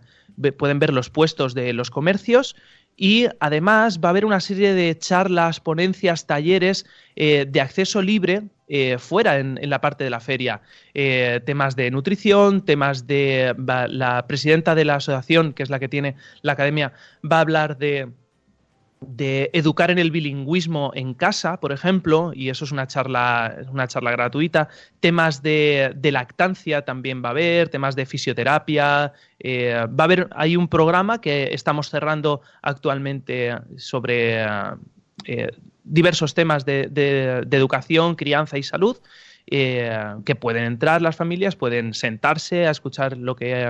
[0.58, 2.58] pueden ver los puestos de los comercios
[2.98, 8.44] y además va a haber una serie de charlas, ponencias, talleres eh, de acceso libre
[8.68, 10.62] eh, fuera en, la parte de la feria.
[10.94, 13.54] Eh, temas de nutrición, temas de...
[13.90, 16.94] la presidenta de la asociación, que es la que tiene la academia,
[17.30, 18.10] va a hablar de
[19.02, 23.88] de educar en el bilingüismo en casa, por ejemplo, y eso es una charla, una
[23.88, 24.70] charla gratuita.
[25.00, 29.14] Temas de, lactancia también va a haber, temas de fisioterapia.
[29.40, 34.44] eh, va a haber, hay un programa que estamos cerrando actualmente sobre
[35.26, 35.52] eh,
[35.84, 38.98] diversos temas de, educación, crianza y salud.
[39.48, 43.68] eh, que pueden entrar las familias, pueden sentarse a escuchar lo que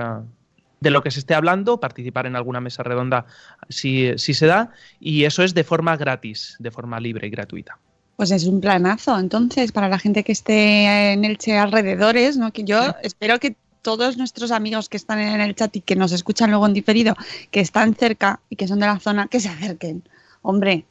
[0.80, 3.26] de lo que se esté hablando, participar en alguna mesa redonda
[3.68, 7.78] si, si se da, y eso es de forma gratis, de forma libre y gratuita.
[8.16, 12.52] Pues es un planazo, entonces, para la gente que esté en Elche alrededores, ¿no?
[12.52, 16.12] Que yo espero que todos nuestros amigos que están en el chat y que nos
[16.12, 17.14] escuchan luego en diferido,
[17.50, 20.02] que están cerca y que son de la zona, que se acerquen.
[20.42, 20.86] Hombre,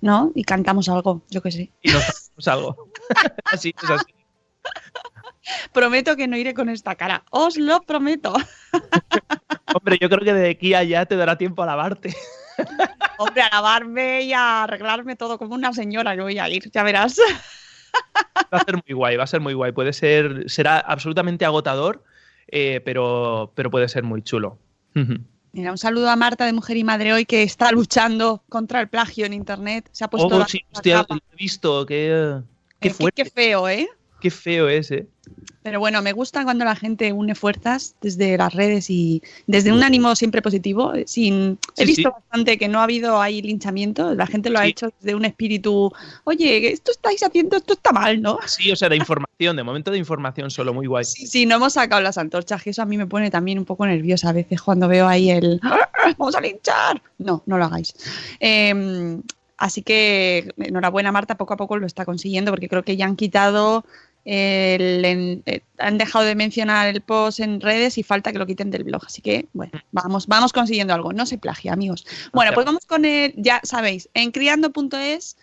[0.00, 0.32] ¿no?
[0.34, 1.70] Y cantamos algo, yo qué sé.
[1.82, 2.88] Y nos hacemos algo.
[3.44, 4.14] así es así.
[5.72, 7.24] Prometo que no iré con esta cara.
[7.30, 8.34] Os lo prometo.
[9.74, 12.14] Hombre, yo creo que de aquí a allá te dará tiempo a lavarte.
[13.18, 16.82] Hombre, a lavarme y a arreglarme todo como una señora que voy a ir, ya
[16.82, 17.18] verás.
[18.52, 19.72] Va a ser muy guay, va a ser muy guay.
[19.72, 22.04] Puede ser, será absolutamente agotador,
[22.48, 24.58] eh, pero, pero puede ser muy chulo.
[25.52, 28.88] Mira, un saludo a Marta de Mujer y Madre hoy que está luchando contra el
[28.88, 29.88] plagio en internet.
[29.92, 32.40] Se ha puesto Oh, la- sí, hostia, lo he visto, qué,
[32.80, 33.88] qué Eh, fuerte, qué feo, ¿eh?
[34.20, 35.06] Qué feo es, ¿eh?
[35.62, 39.82] Pero bueno, me gusta cuando la gente une fuerzas desde las redes y desde un
[39.82, 40.94] ánimo siempre positivo.
[40.94, 42.14] eh, Sin, he Sí, visto sí.
[42.14, 44.14] bastante que no ha habido ahí linchamiento.
[44.14, 45.92] La gente lo ha hecho desde un espíritu,
[46.24, 48.38] oye, esto estáis haciendo, esto está mal, ¿no?
[48.46, 51.04] Sí, o sea, de información, de momento de información solo, muy guay.
[51.04, 53.66] Sí, sí, no hemos sacado las antorchas, que eso a mí me pone también un
[53.66, 57.02] poco nerviosa a veces cuando veo ahí el "¡Ah, ¡Vamos a linchar!
[57.18, 57.94] No, no lo hagáis.
[58.40, 59.18] Eh,
[59.58, 63.16] así que enhorabuena, Marta, poco a poco lo está consiguiendo, porque creo que ya han
[63.16, 63.84] quitado
[64.24, 68.46] el, en- eh, han dejado de mencionar el post en redes y falta que lo
[68.46, 69.02] quiten del blog.
[69.06, 71.12] Así que, bueno, vamos, vamos consiguiendo algo.
[71.12, 72.06] No se plagia, amigos.
[72.32, 75.36] Bueno, pues vamos con el, ya sabéis, en criando.es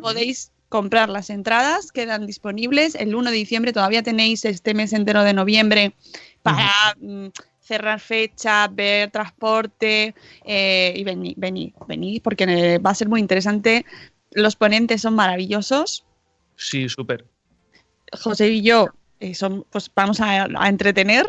[0.00, 2.94] podéis comprar las entradas, quedan disponibles.
[2.94, 5.94] El 1 de diciembre todavía tenéis este mes entero de noviembre
[6.42, 7.26] para mm,
[7.60, 13.20] cerrar fecha, ver transporte eh, y venid, venid, venid, porque eh, va a ser muy
[13.20, 13.84] interesante.
[14.32, 16.04] Los ponentes son maravillosos.
[16.56, 17.26] Sí, súper.
[18.12, 18.88] José y yo
[19.20, 21.26] eh, son, pues vamos a, a entretener.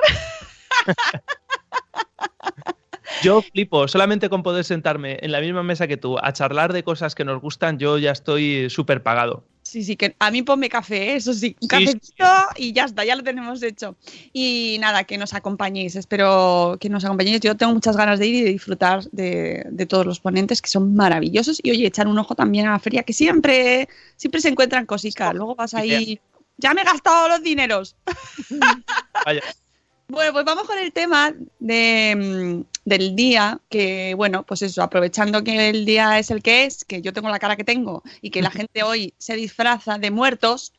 [3.22, 6.84] Yo flipo, solamente con poder sentarme en la misma mesa que tú a charlar de
[6.84, 9.46] cosas que nos gustan, yo ya estoy súper pagado.
[9.62, 11.16] Sí, sí, que a mí ponme café, ¿eh?
[11.16, 12.26] eso sí, un Sí, cafecito
[12.58, 13.96] y ya está, ya lo tenemos hecho.
[14.34, 17.40] Y nada, que nos acompañéis, espero que nos acompañéis.
[17.40, 20.70] Yo tengo muchas ganas de ir y de disfrutar de, de todos los ponentes que
[20.70, 21.60] son maravillosos.
[21.64, 25.34] Y oye, echar un ojo también a la feria, que siempre, siempre se encuentran cositas.
[25.34, 26.20] Luego vas ahí,
[26.58, 27.96] ya me he gastado los dineros.
[29.26, 29.42] Vaya.
[30.10, 35.44] Bueno, pues vamos con el tema de, mm, del día, que bueno, pues eso, aprovechando
[35.44, 38.30] que el día es el que es, que yo tengo la cara que tengo y
[38.30, 40.74] que la gente hoy se disfraza de muertos,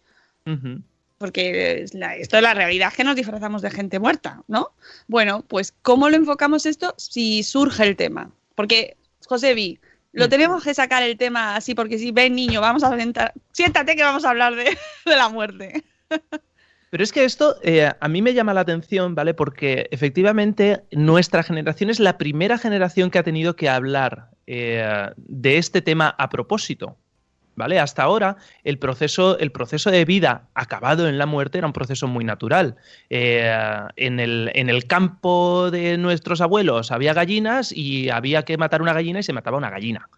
[1.18, 4.72] porque es la- esto es la realidad que nos disfrazamos de gente muerta, ¿no?
[5.08, 8.30] Bueno, pues ¿cómo lo enfocamos esto si surge el tema?
[8.54, 9.80] Porque, José Vi,
[10.14, 10.30] lo Mm.
[10.30, 14.02] tenemos que sacar el tema así, porque si ven niño, vamos a sentar, siéntate que
[14.02, 14.64] vamos a hablar de,
[15.04, 15.84] de la muerte.
[16.90, 19.34] Pero es que esto eh, a mí me llama la atención, ¿vale?
[19.34, 25.58] Porque efectivamente nuestra generación es la primera generación que ha tenido que hablar eh, de
[25.58, 26.96] este tema a propósito.
[27.56, 27.78] ¿Vale?
[27.78, 32.08] Hasta ahora el proceso, el proceso de vida acabado en la muerte era un proceso
[32.08, 32.76] muy natural.
[33.10, 33.54] Eh,
[33.96, 38.92] en, el, en el campo de nuestros abuelos había gallinas y había que matar una
[38.92, 40.08] gallina y se mataba una gallina.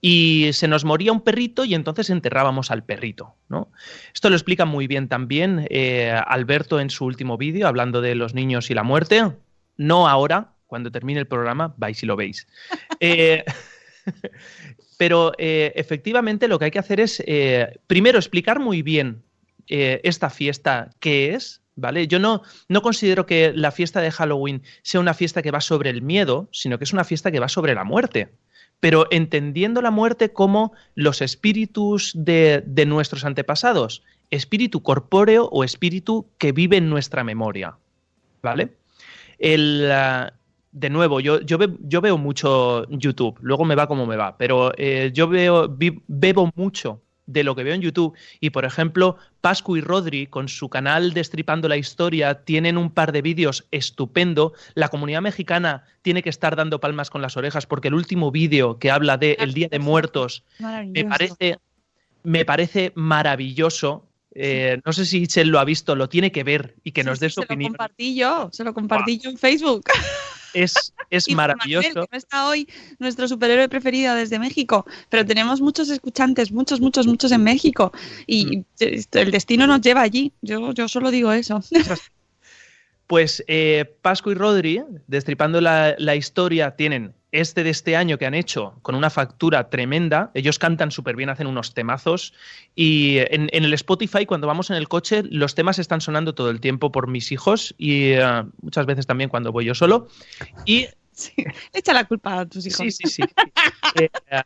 [0.00, 3.36] Y se nos moría un perrito y entonces enterrábamos al perrito.
[3.48, 3.70] ¿no?
[4.12, 8.34] Esto lo explica muy bien también eh, Alberto en su último vídeo, hablando de los
[8.34, 9.32] niños y la muerte.
[9.76, 12.46] No ahora, cuando termine el programa, vais y lo veis.
[13.04, 13.44] Eh,
[15.02, 19.24] pero eh, efectivamente lo que hay que hacer es, eh, primero, explicar muy bien
[19.66, 21.60] eh, esta fiesta qué es.
[21.74, 22.06] ¿Vale?
[22.06, 25.90] Yo no, no considero que la fiesta de Halloween sea una fiesta que va sobre
[25.90, 28.28] el miedo, sino que es una fiesta que va sobre la muerte
[28.78, 36.26] pero entendiendo la muerte como los espíritus de, de nuestros antepasados, espíritu corpóreo o espíritu
[36.38, 37.76] que vive en nuestra memoria.
[38.42, 38.74] ¿Vale?
[39.38, 40.32] El, ah,
[40.72, 44.36] de nuevo, yo, yo, ve- yo veo mucho YouTube, luego me va como me va,
[44.38, 48.64] pero eh, yo veo, vi- bebo mucho de lo que veo en YouTube y, por
[48.64, 53.66] ejemplo, Pascu y Rodri, con su canal Destripando la Historia, tienen un par de vídeos
[53.70, 54.54] estupendo.
[54.74, 58.78] La comunidad mexicana tiene que estar dando palmas con las orejas porque el último vídeo
[58.78, 61.58] que habla de el Día de Muertos me parece,
[62.24, 64.08] me parece maravilloso.
[64.34, 67.08] Eh, no sé si Itzel lo ha visto, lo tiene que ver y que Sí,
[67.08, 67.72] nos dé sí, su se lo opinión.
[67.72, 69.84] compartí yo, se lo compartí yo en Facebook.
[70.54, 71.88] Es, es Y por Manuel, maravilloso.
[72.06, 77.06] que no está hoy nuestro superhéroe preferido desde México, pero tenemos muchos escuchantes, muchos, muchos,
[77.06, 77.92] muchos en México
[78.26, 78.64] y Mm.
[79.12, 80.32] el destino nos lleva allí.
[80.42, 81.62] Yo, yo solo digo eso.
[83.06, 88.26] Pues eh, Pascu y Rodri, destripando la, la historia, tienen este de este año que
[88.26, 90.30] han hecho con una factura tremenda.
[90.34, 92.34] Ellos cantan súper bien, hacen unos temazos.
[92.74, 96.50] Y en, en el Spotify, cuando vamos en el coche, los temas están sonando todo
[96.50, 100.08] el tiempo por mis hijos y eh, muchas veces también cuando voy yo solo.
[100.64, 101.34] Y Sí,
[101.72, 102.78] Echa la culpa a tus hijos.
[102.78, 103.22] Sí, sí, sí.
[104.00, 104.40] Eh, eh,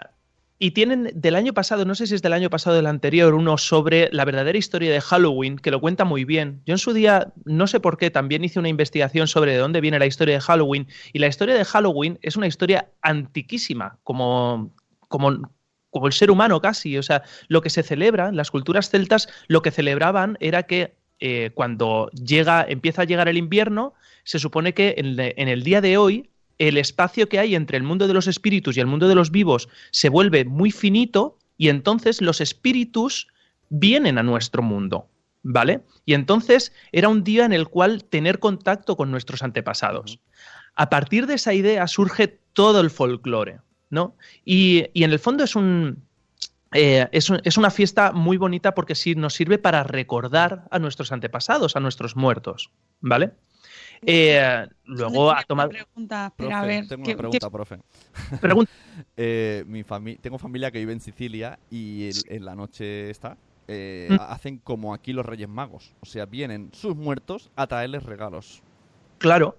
[0.59, 3.35] y tienen del año pasado, no sé si es del año pasado o del anterior,
[3.35, 6.63] uno sobre la verdadera historia de Halloween, que lo cuenta muy bien.
[6.65, 9.81] Yo en su día, no sé por qué, también hice una investigación sobre de dónde
[9.81, 10.87] viene la historia de Halloween.
[11.13, 14.73] Y la historia de Halloween es una historia antiquísima, como,
[15.09, 15.53] como,
[15.91, 16.97] como el ser humano casi.
[16.97, 21.51] O sea, lo que se celebra, las culturas celtas, lo que celebraban era que eh,
[21.55, 26.31] cuando llega, empieza a llegar el invierno, se supone que en, el día de hoy
[26.59, 29.31] el espacio que hay entre el mundo de los espíritus y el mundo de los
[29.31, 33.29] vivos se vuelve muy finito y entonces los espíritus
[33.69, 35.09] vienen a nuestro mundo,
[35.43, 35.81] ¿vale?
[36.05, 40.19] Y entonces era un día en el cual tener contacto con nuestros antepasados.
[40.75, 44.17] A partir de esa idea surge todo el folclore, ¿no?
[44.45, 46.07] Y, y en el fondo es un,
[46.73, 51.13] eh, es, es una fiesta muy bonita porque sí nos sirve para recordar a nuestros
[51.13, 53.33] antepasados, a nuestros muertos, ¿vale?
[54.03, 55.71] Eh, luego ha tomado...
[55.71, 56.89] Pregunta, Profe, espera, a ver.
[56.89, 57.79] tengo ¿qué- una pregunta, profe.
[58.41, 58.71] Pregunta.
[59.17, 63.37] Eh, mi fami- tengo familia que vive en Sicilia y el- en la noche esta
[63.69, 64.17] eh, Mm.
[64.21, 65.93] hacen como aquí los Reyes Magos.
[66.01, 68.63] O sea, vienen sus muertos a traerles regalos.
[69.19, 69.59] Claro.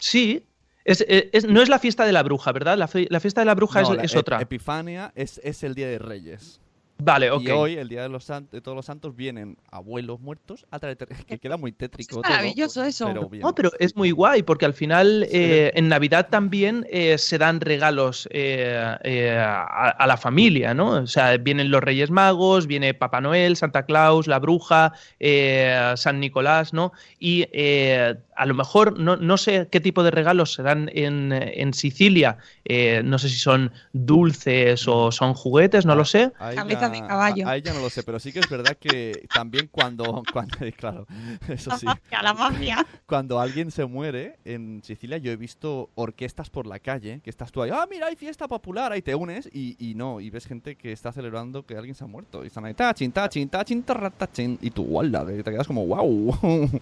[0.00, 0.44] Sí.
[0.84, 2.78] Es- es- es- no es la fiesta de la bruja, ¿verdad?
[2.78, 4.40] La, fe- la fiesta de la bruja No, es, la es Ep- otra.
[4.40, 6.60] Epifania es, es el Día de Reyes.
[6.98, 7.42] Vale, ok.
[7.42, 10.78] Y hoy, el Día de, los san- de todos los santos, vienen abuelos muertos a
[10.78, 10.96] traer...
[11.26, 13.06] Que queda muy tétrico Es todo, maravilloso eso.
[13.06, 13.42] Pero bien.
[13.42, 17.60] No, pero es muy guay porque al final eh, en Navidad también eh, se dan
[17.60, 20.90] regalos eh, eh, a, a la familia, ¿no?
[21.02, 26.18] O sea, vienen los Reyes Magos, viene Papá Noel, Santa Claus, la Bruja, eh, San
[26.20, 26.92] Nicolás, ¿no?
[27.18, 31.32] Y eh, a lo mejor no, no sé qué tipo de regalos se dan en,
[31.32, 36.32] en Sicilia, eh, no sé si son dulces o son juguetes, no lo sé.
[36.38, 37.46] Ahí Cabeza de caballo.
[37.46, 40.56] a- Ahí ya no lo sé, pero sí que es verdad que también cuando, cuando
[40.76, 41.06] claro,
[41.48, 42.86] eso sí, A la mafia.
[43.06, 47.52] cuando alguien se muere en Sicilia yo he visto orquestas por la calle, que estás
[47.52, 50.46] tú ahí, ah, mira, hay fiesta popular, ahí te unes y, y no, y ves
[50.46, 53.82] gente que está celebrando que alguien se ha muerto y están ahí, tachin, tachin, tachin,
[53.82, 56.36] tarratachin, y tú, guala, te quedas como, wow.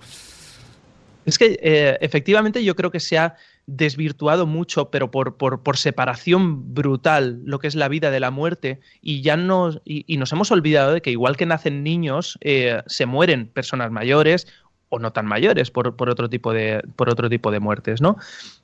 [1.25, 5.77] Es que eh, efectivamente yo creo que se ha desvirtuado mucho, pero por, por, por
[5.77, 10.33] separación brutal, lo que es la vida de la muerte, y ya nos, y, nos
[10.33, 14.47] hemos olvidado de que igual que nacen niños, eh, se mueren personas mayores
[14.91, 18.17] o no tan mayores por, por, otro tipo de, por otro tipo de muertes, ¿no?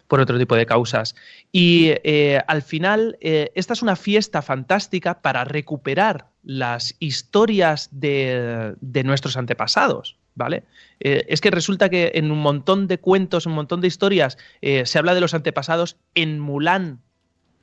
[0.06, 1.16] Por otro tipo de causas.
[1.50, 9.04] Y eh, al final, esta es una fiesta fantástica para recuperar las historias de, de
[9.04, 10.19] nuestros antepasados.
[10.34, 10.64] ¿Vale?
[11.00, 14.86] Eh, es que resulta que en un montón de cuentos, un montón de historias, eh,
[14.86, 15.96] se habla de los antepasados.
[16.14, 17.00] En Mulan,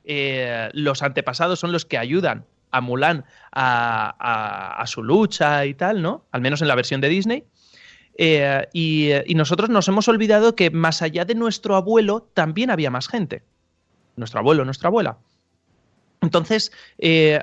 [0.04, 6.26] eh, los antepasados son los que ayudan a Mulan a, su lucha y tal, ¿no?
[6.30, 7.44] Al menos en la versión de Disney.
[8.18, 13.08] Y, y, nosotros nos hemos olvidado que más allá de nuestro abuelo también había más
[13.08, 13.42] gente.
[14.16, 15.18] Nuestro abuelo, nuestra abuela.
[16.20, 16.72] Entonces,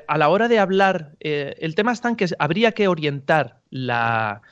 [0.06, 4.42] a la hora de hablar, el tema está en que habría que orientar la,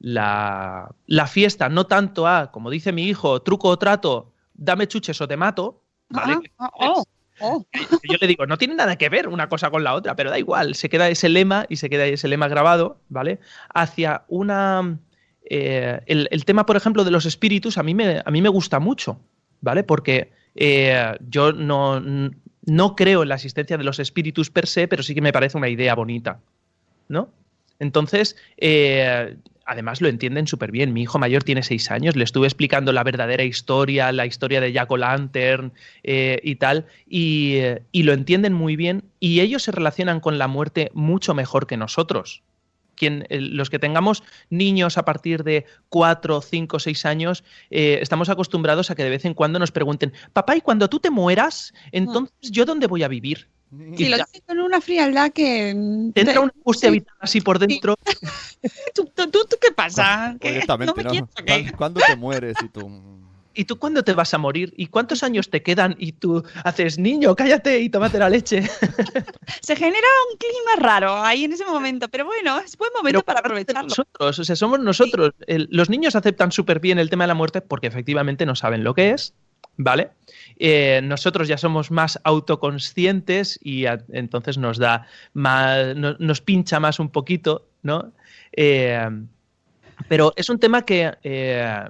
[0.00, 5.20] la, la, fiesta no tanto a, como dice mi hijo, truco o trato, dame chuches
[5.20, 6.36] o te mato, ¿vale?
[6.58, 7.04] Ah, oh.
[7.40, 7.66] Oh.
[8.08, 10.38] Yo le digo, no tiene nada que ver una cosa con la otra, pero da
[10.38, 13.40] igual, se queda ese lema y se queda ese lema grabado, ¿vale?
[13.74, 14.98] Hacia una...
[15.50, 18.48] Eh, el, el, tema, por ejemplo, de los espíritus a mí me, a mí me
[18.48, 19.20] gusta mucho,
[19.60, 19.82] ¿vale?
[19.82, 25.02] Porque eh, yo no, no creo en la existencia de los espíritus per se, pero
[25.02, 26.40] sí que me parece una idea bonita,
[27.08, 27.28] ¿no?
[27.78, 29.36] Entonces, eh,
[29.66, 30.92] además lo entienden súper bien.
[30.92, 34.72] Mi hijo mayor tiene seis años, le estuve explicando la verdadera historia, la historia de
[34.72, 37.58] Jack O'Lantern eh, y tal, y,
[37.92, 41.76] y, lo entienden muy bien y ellos se relacionan con la muerte mucho mejor que
[41.76, 42.42] nosotros.
[42.94, 48.28] Quien, eh, los que tengamos niños a partir de cuatro, cinco, seis años, eh, estamos
[48.28, 51.74] acostumbrados a que de vez en cuando nos pregunten, papá, ¿y cuando tú te mueras,
[51.92, 53.48] entonces yo dónde voy a vivir?
[53.96, 55.74] Sí, lo dice con una frialdad que...
[56.14, 56.94] Te entra una angustia sí.
[56.94, 57.96] vital así por dentro.
[58.94, 60.36] ¿Tú, tú, tú, ¿Qué pasa?
[60.40, 61.76] Honestamente, ¿No ¿no?
[61.76, 62.90] ¿Cuándo te mueres y tú...?
[63.54, 64.74] ¿Y tú cuándo te vas a morir?
[64.76, 65.94] ¿Y cuántos años te quedan?
[65.98, 68.62] Y tú haces, niño, cállate y tómate la leche.
[69.62, 73.24] Se genera un clima raro ahí en ese momento, pero bueno, es buen momento pero
[73.24, 73.88] para aprovecharlo.
[73.88, 75.32] Nosotros, o sea, somos nosotros.
[75.38, 75.44] Sí.
[75.46, 78.82] El, los niños aceptan súper bien el tema de la muerte porque efectivamente no saben
[78.82, 79.34] lo que es,
[79.76, 80.10] ¿vale?
[80.56, 86.98] Eh, nosotros ya somos más autoconscientes y entonces nos da más, no, nos pincha más
[87.00, 88.12] un poquito, ¿no?
[88.52, 89.08] Eh,
[90.08, 91.80] pero es un tema que eh,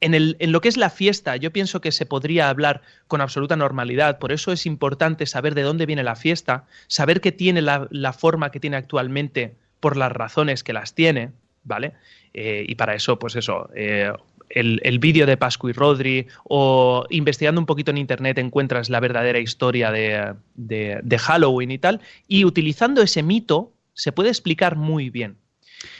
[0.00, 3.20] en, el, en, lo que es la fiesta, yo pienso que se podría hablar con
[3.20, 4.18] absoluta normalidad.
[4.18, 8.12] Por eso es importante saber de dónde viene la fiesta, saber que tiene la, la
[8.12, 11.32] forma que tiene actualmente por las razones que las tiene,
[11.62, 11.92] ¿vale?
[12.32, 13.70] Y para eso, pues eso,
[14.54, 19.00] el, el vídeo de Pascu y Rodri o investigando un poquito en internet encuentras la
[19.00, 22.00] verdadera historia de, de, de Halloween y tal.
[22.28, 25.36] Y utilizando ese mito se puede explicar muy bien.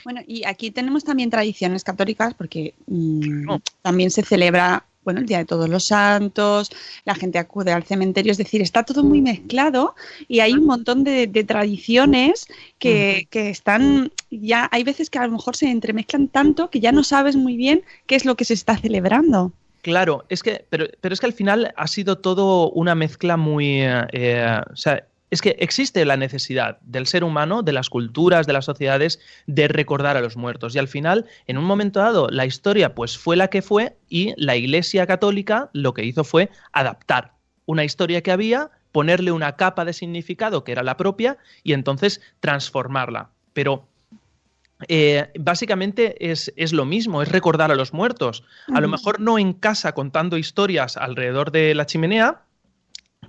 [0.03, 3.59] Bueno, y aquí tenemos también tradiciones católicas porque mmm, oh.
[3.81, 6.71] también se celebra, bueno, el Día de Todos los Santos,
[7.05, 9.95] la gente acude al cementerio, es decir, está todo muy mezclado
[10.27, 12.47] y hay un montón de, de tradiciones
[12.79, 16.91] que, que, están, ya hay veces que a lo mejor se entremezclan tanto que ya
[16.91, 19.53] no sabes muy bien qué es lo que se está celebrando.
[19.81, 23.81] Claro, es que, pero, pero es que al final ha sido todo una mezcla muy,
[23.83, 28.53] eh, o sea, es que existe la necesidad del ser humano, de las culturas, de
[28.53, 30.73] las sociedades, de recordar a los muertos.
[30.75, 34.33] Y al final, en un momento dado, la historia pues fue la que fue y
[34.37, 37.33] la Iglesia Católica lo que hizo fue adaptar
[37.65, 42.21] una historia que había, ponerle una capa de significado que era la propia y entonces
[42.39, 43.29] transformarla.
[43.53, 43.87] Pero
[44.87, 48.43] eh, básicamente es, es, lo mismo, es recordar a los muertos.
[48.73, 52.45] A lo mejor no en casa contando historias alrededor de la chimenea,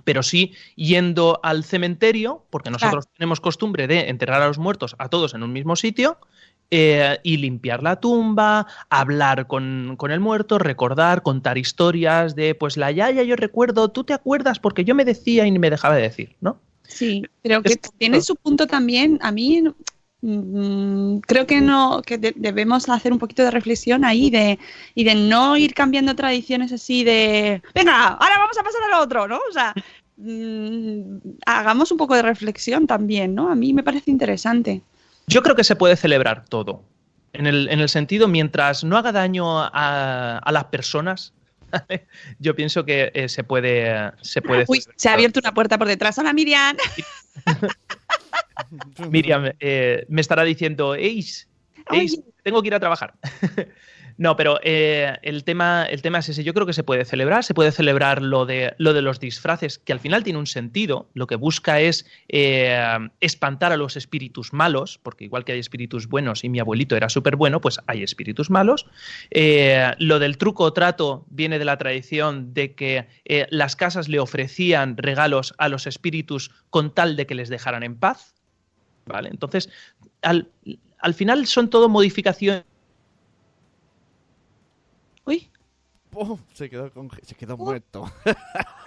[0.07, 3.15] pero sí yendo al cementerio, porque nosotros claro.
[3.17, 6.17] tenemos costumbre de enterrar a los muertos a todos en un mismo sitio,
[6.71, 12.77] eh, y limpiar la tumba, hablar con, con, el muerto, recordar, contar historias de, pues
[12.77, 16.03] la yaya yo recuerdo, tú te acuerdas porque yo me decía y me dejaba de
[16.03, 16.57] decir, ¿no?
[16.83, 19.61] Sí, pero que tiene su punto también, a mí
[20.19, 24.57] Mm, creo que no que de, debemos hacer un poquito de reflexión ahí de
[24.95, 29.27] y de no ir cambiando tradiciones así de venga ahora vamos a pasar al otro
[29.27, 29.75] no o sea
[30.17, 34.81] mmm, hagamos un poco de reflexión también no a mí me parece interesante.
[35.27, 36.83] Yo creo que se puede celebrar todo.
[37.33, 41.33] En el, en el sentido mientras no haga daño a, a las personas
[42.39, 45.87] yo pienso que eh, se puede se puede Uy, se ha abierto una puerta por
[45.87, 46.17] detrás.
[46.17, 46.75] Hola Miriam.
[49.09, 51.47] Miriam eh, me estará diciendo, Eis,
[51.91, 53.13] Eis, tengo que ir a trabajar.
[54.17, 56.43] no, pero eh, el, tema, el tema es ese.
[56.43, 59.77] Yo creo que se puede celebrar, se puede celebrar lo de, lo de los disfraces,
[59.77, 61.07] que al final tiene un sentido.
[61.13, 66.07] Lo que busca es eh, espantar a los espíritus malos, porque igual que hay espíritus
[66.07, 68.87] buenos y mi abuelito era súper bueno, pues hay espíritus malos.
[69.29, 73.07] Eh, lo del truco o trato viene de la tradición de que
[73.49, 77.95] las casas le ofrecían regalos a los espíritus con tal de que les dejaran en
[77.95, 78.33] paz.
[79.05, 79.29] ¿Vale?
[79.29, 79.69] Entonces,
[80.21, 80.49] al,
[80.99, 82.65] al final son todo modificaciones
[85.27, 85.49] Uy,
[86.09, 86.39] ¡Pum!
[86.53, 88.09] Se quedó, conge- se quedó muerto.
[88.23, 88.31] ¿qué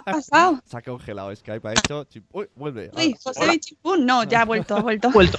[0.07, 0.61] ha pasado?
[0.65, 2.07] Se ha congelado Skype, ha hecho...
[2.33, 2.91] Uy, vuelve.
[2.97, 4.07] Uy, Ah, José Chimpún.
[4.07, 5.11] No, ya ha vuelto, ha vuelto.
[5.13, 5.39] Vuelto.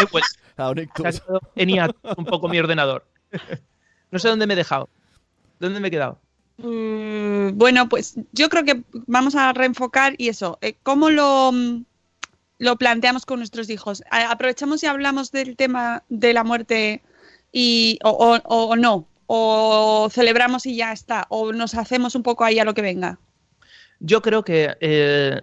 [0.00, 0.28] He vuelto.
[0.56, 1.02] ah, un ictus.
[1.02, 3.06] Se ha quedado en hiatus un poco mi ordenador.
[4.10, 4.88] No sé dónde me he dejado.
[5.60, 6.18] ¿Dónde me he quedado?
[6.56, 11.84] Mm, bueno, pues yo creo que vamos a reenfocar y eso, eh, ¿cómo lo, mm,
[12.58, 14.02] lo planteamos con nuestros hijos?
[14.10, 17.02] ¿Aprovechamos y hablamos del tema de la muerte
[17.52, 19.06] y, o, o- o no?
[19.34, 21.24] ¿O celebramos y ya está?
[21.30, 23.18] ¿O nos hacemos un poco ahí a lo que venga?
[23.98, 25.40] Yo creo que eh,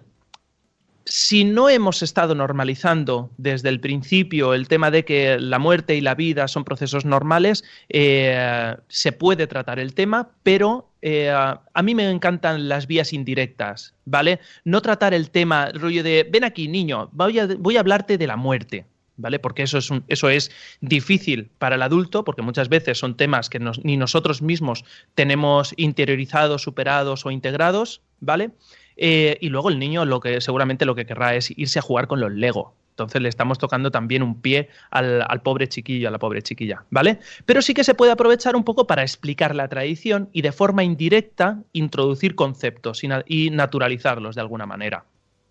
[1.04, 6.02] si no hemos estado normalizando desde el principio el tema de que la muerte y
[6.02, 11.96] la vida son procesos normales, eh, se puede tratar el tema, pero eh, a mí
[11.96, 14.38] me encantan las vías indirectas, ¿vale?
[14.62, 18.26] No tratar el tema, rollo de, ven aquí, niño, voy a, voy a hablarte de
[18.28, 18.86] la muerte.
[19.20, 19.38] ¿Vale?
[19.38, 20.50] Porque eso es, eso es
[20.80, 26.62] difícil para el adulto, porque muchas veces son temas que ni nosotros mismos tenemos interiorizados,
[26.62, 28.52] superados o integrados, ¿vale?
[28.96, 32.06] Eh, y luego el niño lo que seguramente lo que querrá es irse a jugar
[32.06, 32.74] con los Lego.
[32.92, 36.84] Entonces le estamos tocando también un pie al, al pobre chiquillo, a la pobre chiquilla,
[36.90, 37.18] ¿vale?
[37.46, 40.82] Pero sí que se puede aprovechar un poco para explicar la tradición y de forma
[40.82, 45.04] indirecta introducir conceptos y, y naturalizarlos de alguna manera,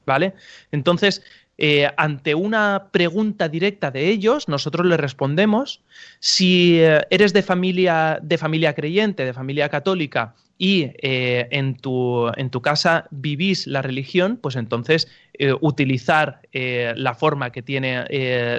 [0.05, 0.33] ¿vale?
[0.71, 1.23] Entonces,
[1.61, 5.81] eh, ante una pregunta directa de ellos, nosotros les respondemos.
[6.19, 12.27] Si eh, eres de familia, de familia creyente, de familia católica, y eh, en, tu,
[12.35, 18.05] en tu casa vivís la religión, pues entonces eh, utilizar eh, la forma que tiene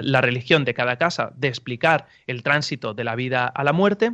[0.01, 4.13] la religión de cada casa de explicar el tránsito de la vida a la muerte.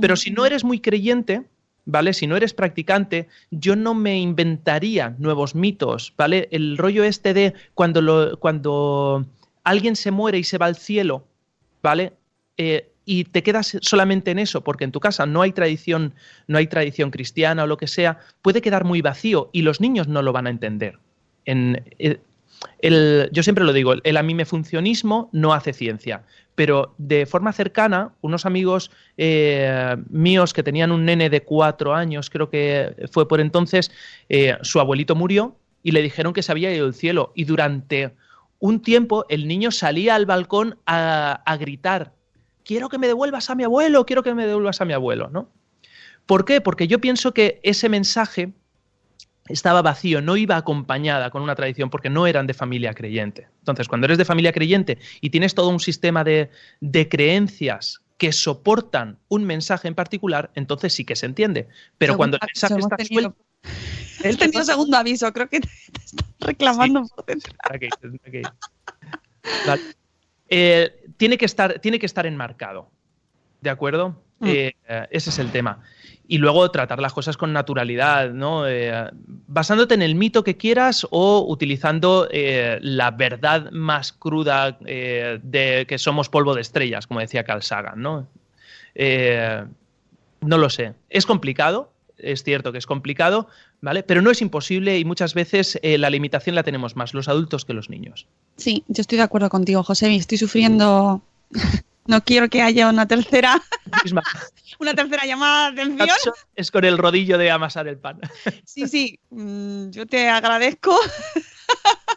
[0.00, 1.42] Pero si no eres muy creyente,
[1.86, 2.12] ¿vale?
[2.12, 6.48] Si no eres practicante, yo no me inventaría nuevos mitos, ¿vale?
[6.50, 9.26] El rollo este de cuando, lo, cuando
[9.62, 11.26] alguien se muere y se va al cielo,
[11.82, 12.12] ¿vale?
[12.56, 16.14] Eh, y te quedas solamente en eso, porque en tu casa no hay tradición,
[16.46, 20.08] no hay tradición cristiana o lo que sea, puede quedar muy vacío y los niños
[20.08, 20.98] no lo van a entender.
[21.44, 22.20] En, eh,
[22.78, 28.46] el- yo siempre lo digo, el amimefuncionismo no hace ciencia, pero de forma cercana, unos
[28.46, 33.90] amigos eh, míos que tenían un nene de cuatro años, creo que fue por entonces,
[34.28, 38.14] eh, su abuelito murió y le dijeron que se había ido al cielo y durante
[38.58, 42.12] un tiempo el niño salía al balcón a, a gritar,
[42.64, 45.50] quiero que me devuelvas a mi abuelo, quiero que me devuelvas a mi abuelo, ¿no?
[46.26, 46.60] ¿Por qué?
[46.60, 48.52] Porque yo pienso que ese mensaje
[49.48, 53.48] estaba vacío, no iba acompañada con una tradición porque no eran de familia creyente.
[53.58, 58.32] Entonces, cuando eres de familia creyente y tienes todo un sistema de, de creencias que
[58.32, 61.68] soportan un mensaje en particular, entonces sí que se entiende.
[61.98, 63.44] Pero cuando el mensaje está tenido- suelto...
[64.22, 67.52] He tenido segundo aviso, creo que te, te están reclamando por dentro.
[69.66, 69.82] Vale.
[70.48, 72.90] Eh, tiene, que estar, tiene que estar enmarcado.
[73.60, 74.22] ¿De acuerdo?
[74.40, 74.46] Mm.
[74.48, 74.74] Eh,
[75.10, 75.80] ese es el tema.
[76.26, 78.66] Y luego tratar las cosas con naturalidad, ¿no?
[78.66, 79.10] Eh,
[79.46, 85.98] basándote en el mito que quieras o utilizando eh, la verdad más cruda de que
[85.98, 88.26] somos polvo de estrellas, como decía Carl Sagan, ¿no?
[90.40, 90.94] No lo sé.
[91.10, 93.48] Es complicado, es cierto que es complicado,
[93.80, 94.02] ¿vale?
[94.02, 97.64] Pero no es imposible y muchas veces eh, la limitación la tenemos más los adultos
[97.64, 98.26] que los niños.
[98.56, 100.10] Sí, yo estoy de acuerdo contigo, José.
[100.12, 101.22] y Estoy sufriendo.
[102.06, 103.60] No quiero que haya una tercera,
[104.78, 106.34] una tercera llamada de atención.
[106.54, 108.20] es con el rodillo de amasar el pan.
[108.66, 110.98] Sí, sí, mm, yo te agradezco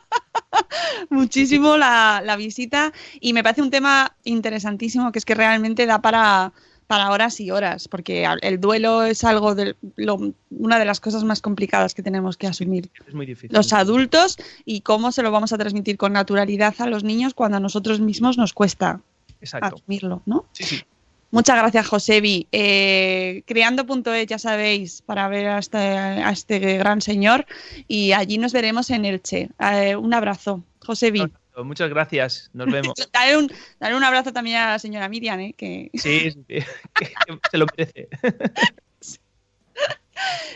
[1.09, 6.01] muchísimo la, la visita y me parece un tema interesantísimo que es que realmente da
[6.01, 6.53] para,
[6.87, 11.23] para horas y horas, porque el duelo es algo de lo- una de las cosas
[11.23, 13.55] más complicadas que tenemos que asumir Es muy difícil.
[13.55, 17.57] los adultos y cómo se lo vamos a transmitir con naturalidad a los niños cuando
[17.57, 19.01] a nosotros mismos nos cuesta
[19.41, 19.75] Exacto.
[19.77, 20.45] asumirlo, ¿no?
[20.51, 20.83] Sí, sí.
[21.29, 22.47] Muchas gracias, Josebi.
[22.53, 27.45] Eh, creando.es, ya sabéis, para ver a este, a este gran señor.
[27.87, 29.49] Y allí nos veremos en Elche.
[29.59, 31.29] Eh, un abrazo, Josebi.
[31.63, 32.49] Muchas gracias.
[32.53, 32.93] Nos vemos.
[33.11, 35.53] Dale un, dale un abrazo también a la señora Miriam, ¿eh?
[35.57, 36.65] que Sí, sí, que-
[36.95, 37.13] que
[37.51, 38.07] se lo merece.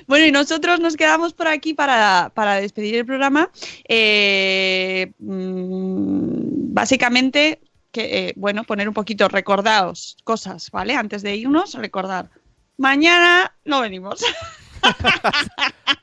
[0.08, 3.52] Bueno, y nosotros nos quedamos por aquí para, para despedir el programa.
[3.88, 7.60] Eh, mm, básicamente,
[7.92, 10.96] que, eh, bueno, poner un poquito, recordaos cosas, ¿vale?
[10.96, 12.30] Antes de irnos, recordar.
[12.78, 14.22] Mañana no venimos.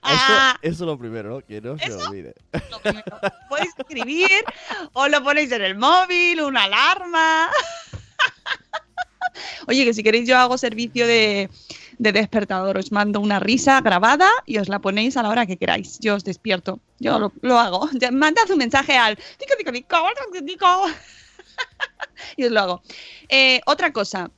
[0.09, 0.33] Eso,
[0.63, 1.41] eso es lo primero, ¿no?
[1.45, 2.33] que no se olvide.
[2.71, 3.19] Lo primero.
[3.49, 4.45] Podéis escribir
[4.95, 7.51] o lo ponéis en el móvil, una alarma.
[9.67, 11.51] Oye, que si queréis yo hago servicio de,
[11.99, 15.59] de despertador, os mando una risa grabada y os la ponéis a la hora que
[15.59, 15.99] queráis.
[15.99, 17.91] Yo os despierto, yo lo, lo hago.
[18.13, 20.87] Mandad un mensaje al tico, tico, tico, tico, tico.
[22.37, 22.83] y os lo hago.
[23.29, 24.31] Eh, otra cosa,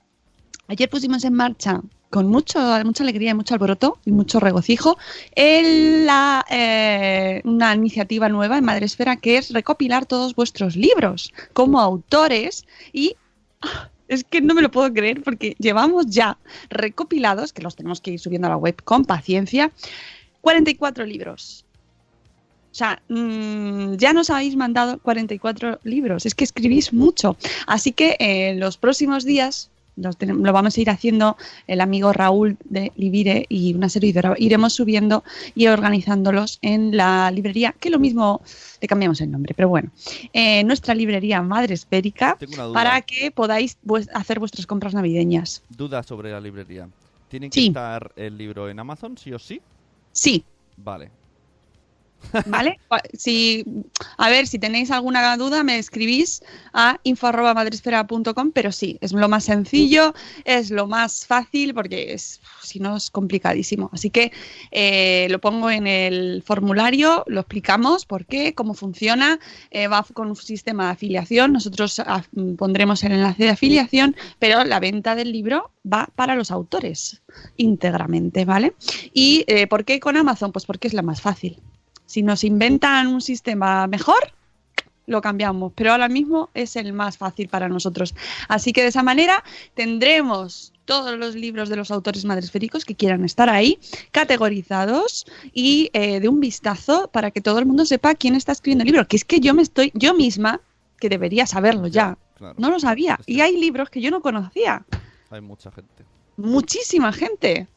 [0.68, 4.98] ayer pusimos en marcha con mucho, mucha alegría y mucho alboroto y mucho regocijo
[5.36, 12.66] la, eh, una iniciativa nueva en Madresfera que es recopilar todos vuestros libros como autores
[12.92, 13.14] y
[13.62, 16.36] ah, es que no me lo puedo creer porque llevamos ya
[16.68, 19.70] recopilados, que los tenemos que ir subiendo a la web con paciencia,
[20.40, 21.64] 44 libros.
[22.70, 26.24] O sea, mm, ya nos habéis mandado 44 libros.
[26.26, 27.36] Es que escribís mucho.
[27.66, 32.56] Así que en los próximos días los lo vamos a ir haciendo el amigo Raúl
[32.64, 34.34] de Libire y una servidora.
[34.38, 38.40] Iremos subiendo y organizándolos en la librería, que lo mismo
[38.80, 39.90] le cambiamos el nombre, pero bueno,
[40.32, 42.38] eh, nuestra librería Madre Esférica,
[42.72, 45.62] para que podáis vues- hacer vuestras compras navideñas.
[45.68, 46.88] Duda sobre la librería.
[47.28, 47.66] ¿Tiene que Sí.
[47.66, 49.60] estar el libro en Amazon, sí o sí?
[50.12, 50.44] Sí,
[50.78, 51.10] Vale.
[52.46, 52.78] ¿Vale?
[53.14, 53.64] Si,
[54.18, 56.42] a ver, si tenéis alguna duda, me escribís
[56.72, 60.14] a info.madresfera.com, pero sí, es lo más sencillo,
[60.44, 63.90] es lo más fácil, porque es, si no es complicadísimo.
[63.92, 64.32] Así que
[64.70, 69.38] eh, lo pongo en el formulario, lo explicamos por qué, cómo funciona,
[69.70, 72.24] eh, va con un sistema de afiliación, nosotros ah,
[72.56, 77.22] pondremos el enlace de afiliación, pero la venta del libro va para los autores
[77.56, 78.74] íntegramente, ¿vale?
[79.12, 80.52] ¿Y eh, por qué con Amazon?
[80.52, 81.60] Pues porque es la más fácil.
[82.10, 84.18] Si nos inventan un sistema mejor,
[85.06, 88.16] lo cambiamos, pero ahora mismo es el más fácil para nosotros.
[88.48, 89.44] Así que de esa manera
[89.74, 93.78] tendremos todos los libros de los autores madresféricos que quieran estar ahí,
[94.10, 98.82] categorizados y eh, de un vistazo para que todo el mundo sepa quién está escribiendo
[98.82, 99.06] el libro.
[99.06, 100.60] Que es que yo me estoy, yo misma,
[100.98, 102.56] que debería saberlo ya, Claro.
[102.58, 103.20] no lo sabía.
[103.24, 104.84] Y hay libros que yo no conocía
[105.30, 106.04] Hay mucha gente.
[106.36, 107.68] muchísima gente.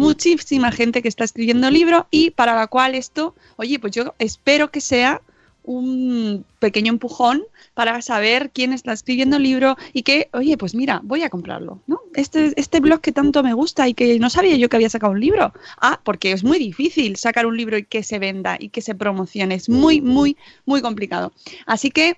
[0.00, 4.70] Muchísima gente que está escribiendo libro y para la cual esto, oye, pues yo espero
[4.70, 5.20] que sea
[5.62, 7.42] un pequeño empujón
[7.74, 11.80] para saber quién está escribiendo el libro y que, oye, pues mira, voy a comprarlo,
[11.86, 12.00] ¿no?
[12.14, 15.12] Este, este blog que tanto me gusta y que no sabía yo que había sacado
[15.12, 15.52] un libro.
[15.80, 18.94] Ah, porque es muy difícil sacar un libro y que se venda y que se
[18.94, 19.54] promocione.
[19.54, 21.32] Es muy, muy, muy complicado.
[21.66, 22.16] Así que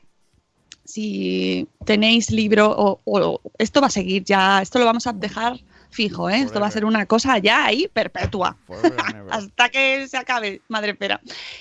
[0.85, 2.75] si tenéis libro
[3.05, 5.61] o- esto va a seguir ya, esto lo vamos a dejar
[5.93, 6.41] fijo, ¿eh?
[6.41, 8.57] esto va a ser una cosa ya ahí perpetua
[9.31, 11.21] hasta que se acabe, madre pera.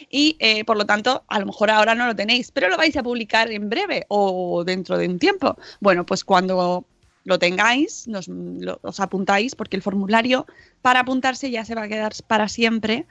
[0.09, 2.95] Y eh, por lo tanto, a lo mejor ahora no lo tenéis, pero lo vais
[2.97, 5.57] a publicar en breve o dentro de un tiempo.
[5.79, 6.85] Bueno, pues cuando
[7.23, 10.47] lo tengáis, nos, lo- os apuntáis, porque el formulario
[10.81, 13.05] para apuntarse ya se va a quedar para siempre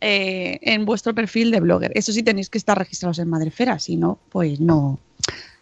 [0.00, 1.92] eh, en vuestro perfil de blogger.
[1.94, 4.98] Eso sí tenéis que estar registrados en Madrefera, si no, pues no,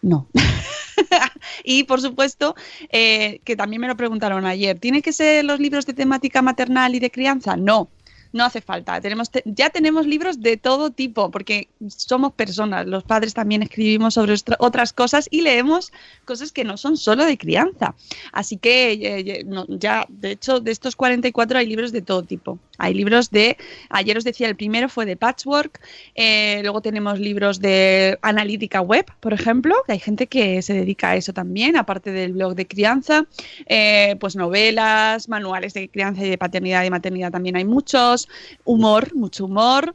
[0.04, 0.28] no.
[1.64, 2.54] y por supuesto,
[2.90, 6.94] eh, que también me lo preguntaron ayer, ¿tiene que ser los libros de temática maternal
[6.94, 7.56] y de crianza?
[7.56, 7.90] No.
[8.34, 9.00] No hace falta.
[9.00, 12.84] Tenemos te- ya tenemos libros de todo tipo, porque somos personas.
[12.86, 15.92] Los padres también escribimos sobre otras cosas y leemos
[16.24, 17.94] cosas que no son solo de crianza.
[18.32, 22.58] Así que ya, de hecho, de estos 44 hay libros de todo tipo.
[22.76, 23.56] Hay libros de,
[23.88, 25.80] ayer os decía, el primero fue de patchwork,
[26.16, 31.16] eh, luego tenemos libros de analítica web, por ejemplo, hay gente que se dedica a
[31.16, 33.26] eso también, aparte del blog de crianza,
[33.66, 38.23] eh, pues novelas, manuales de crianza y de paternidad y maternidad también hay muchos,
[38.64, 39.94] humor, mucho humor.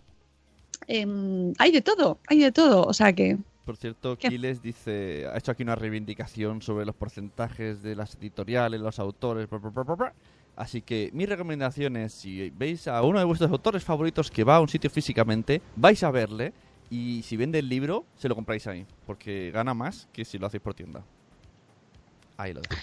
[0.87, 4.29] Em, hay de todo, hay de todo, o sea que Por cierto, ¿Qué?
[4.29, 9.49] Kiles dice, ha hecho aquí una reivindicación sobre los porcentajes de las editoriales, los autores,
[9.49, 10.13] bla, bla, bla, bla, bla.
[10.55, 14.57] Así que mi recomendación es, si veis a uno de vuestros autores favoritos que va
[14.57, 16.51] a un sitio físicamente, vais a verle
[16.89, 20.47] y si vende el libro, se lo compráis ahí, porque gana más que si lo
[20.47, 21.01] hacéis por tienda.
[22.35, 22.81] Ahí lo dejo.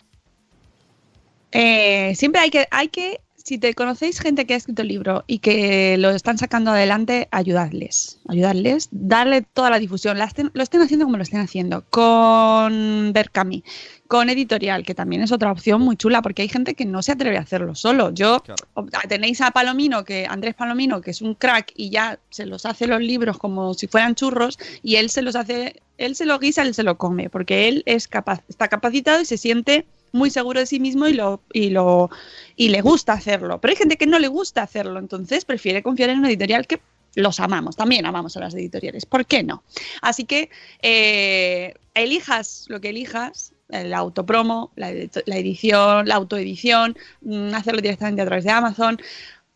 [1.52, 5.22] Eh, siempre hay que, hay que, si te conocéis gente que ha escrito el libro
[5.28, 11.04] y que lo están sacando adelante, ayudarles, ayudarles, darle toda la difusión, lo estén haciendo
[11.04, 13.62] como lo estén haciendo, con Berkami,
[14.06, 17.12] con editorial, que también es otra opción muy chula, porque hay gente que no se
[17.12, 18.10] atreve a hacerlo solo.
[18.12, 18.88] Yo, Claro.
[19.08, 22.86] tenéis a Palomino, que Andrés Palomino, que es un crack y ya se los hace
[22.86, 26.62] los libros como si fueran churros, y él se los hace, él se lo guisa,
[26.62, 30.60] él se lo come, porque él es capaz, está capacitado y se siente muy seguro
[30.60, 32.10] de sí mismo y lo, y lo
[32.56, 33.60] y le gusta hacerlo.
[33.60, 36.80] Pero hay gente que no le gusta hacerlo, entonces prefiere confiar en una editorial que
[37.16, 39.06] los amamos, también amamos a las editoriales.
[39.06, 39.62] ¿Por qué no?
[40.02, 40.50] Así que
[40.82, 44.92] eh, elijas lo que elijas, el autopromo, la,
[45.26, 48.98] la edición, la autoedición, mm, hacerlo directamente a través de Amazon,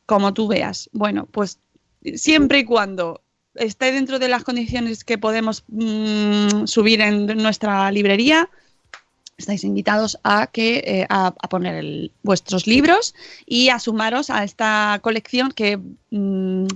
[0.07, 0.91] como tú veas.
[0.93, 1.59] Bueno, pues
[2.15, 3.21] siempre y cuando
[3.55, 8.49] esté dentro de las condiciones que podemos mm, subir en nuestra librería,
[9.37, 13.15] estáis invitados a que eh, a, a poner el- vuestros libros
[13.47, 15.79] y a sumaros a esta colección que
[16.11, 16.67] mm,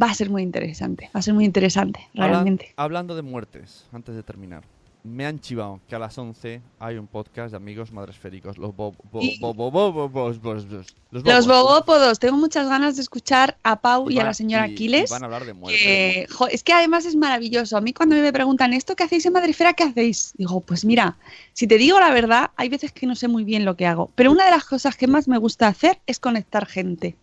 [0.00, 2.72] va a ser muy interesante, va a ser muy interesante, realmente.
[2.76, 4.64] hablando de muertes, antes de terminar.
[5.02, 8.58] Me han chivado que a las 11 hay un podcast de amigos madresféricos.
[8.58, 12.18] Los bo, bo, Y- bo- bo- bo- bo- bos- bos- bos- los bogópodos.
[12.18, 15.10] Tengo muchas ganas de escuchar a Pau y, a la señora Aquiles.
[15.10, 16.28] van a hablar de muerte.
[16.50, 17.76] es que además es maravilloso.
[17.76, 19.72] A mí cuando me preguntan esto, ¿qué hacéis en Madrefera?
[19.72, 20.34] ¿Qué hacéis?
[20.36, 21.16] Digo, pues mira,
[21.54, 24.10] si te digo la verdad, hay veces que no sé muy bien lo que hago.
[24.14, 27.16] Pero una de las cosas que más me gusta hacer es conectar gente.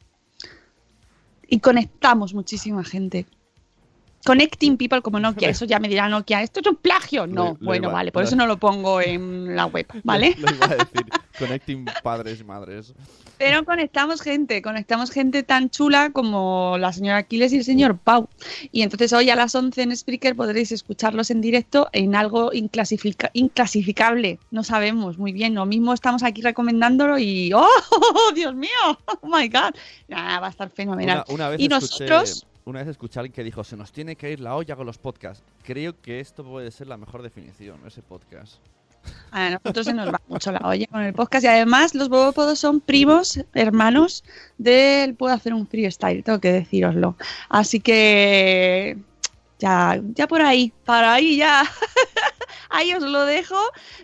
[1.48, 3.26] Y conectamos muchísima gente.
[4.28, 5.50] Connecting people como Nokia.
[5.50, 7.26] Eso ya me dirá Nokia, esto es un plagio.
[7.26, 10.36] No, Lo- lo bueno, iba- vale, por eso no lo pongo en la web, ¿vale?
[10.38, 11.06] Lo iba a decir.
[11.40, 12.94] Connecting padres y madres.
[13.38, 18.28] Pero conectamos gente, conectamos gente tan chula como la señora Aquiles y el señor Pau.
[18.72, 23.30] Y entonces hoy a las 11 en Spreaker podréis escucharlos en directo en algo inclasifica-
[23.34, 24.40] inclasificable.
[24.52, 25.54] No sabemos muy bien.
[25.54, 27.68] Lo mismo estamos aquí recomendándolo y ¡Oh,
[28.34, 28.70] Dios mío!
[29.06, 29.76] ¡Oh, my God!
[30.08, 31.24] Nada, va a estar fenomenal.
[31.28, 32.46] Una, una vez y escuché, nosotros...
[32.68, 34.86] una vez escuché a alguien que dijo, se nos tiene que ir la olla con
[34.86, 35.44] los podcasts.
[35.64, 38.56] Creo que esto puede ser la mejor definición, ese podcast.
[39.32, 42.60] A nosotros se nos va mucho la olla con el podcast y además los bobópodos
[42.60, 44.24] son primos, hermanos
[44.58, 47.16] del Puedo hacer un freestyle, tengo que deciroslo.
[47.48, 48.98] Así que
[49.60, 51.64] ya, ya por ahí, para ahí ya,
[52.70, 53.58] ahí os lo dejo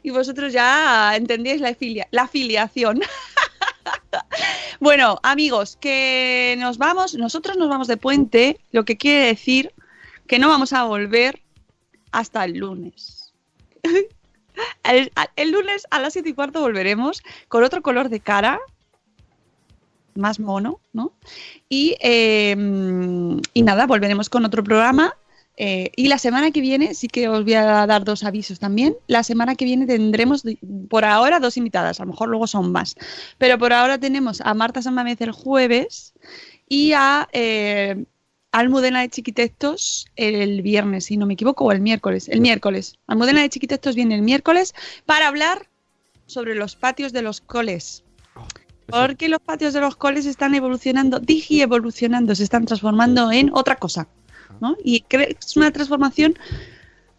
[0.03, 3.01] y vosotros ya entendéis la, filia- la afiliación.
[4.79, 9.73] bueno, amigos, que nos vamos, nosotros nos vamos de puente, lo que quiere decir
[10.27, 11.41] que no vamos a volver
[12.11, 13.34] hasta el lunes.
[14.84, 18.59] El, lunes a las 7 y cuarto volveremos con otro color de cara,
[20.13, 21.11] más mono, ¿no?
[21.69, 22.55] Y, eh,
[23.53, 25.15] y nada, volveremos con otro programa.
[25.55, 28.95] Eh, y la semana que viene, sí que os voy a dar dos avisos también.
[29.07, 30.43] La semana que viene tendremos
[30.89, 32.95] por ahora dos invitadas, a lo mejor luego son más.
[33.37, 36.13] Pero por ahora tenemos a Marta Samamez el jueves
[36.67, 38.03] y a eh,
[38.51, 42.29] Almudena de Chiquitextos el viernes, si no me equivoco, o el miércoles.
[42.29, 42.97] El miércoles.
[43.07, 44.73] Almudena de Chiquitextos viene el miércoles
[45.05, 45.67] para hablar
[46.25, 48.03] sobre los patios de los coles.
[48.87, 53.75] Porque los patios de los coles están evolucionando, digi evolucionando, se están transformando en otra
[53.77, 54.07] cosa.
[54.59, 54.75] ¿No?
[54.83, 56.35] Y cre- es una transformación,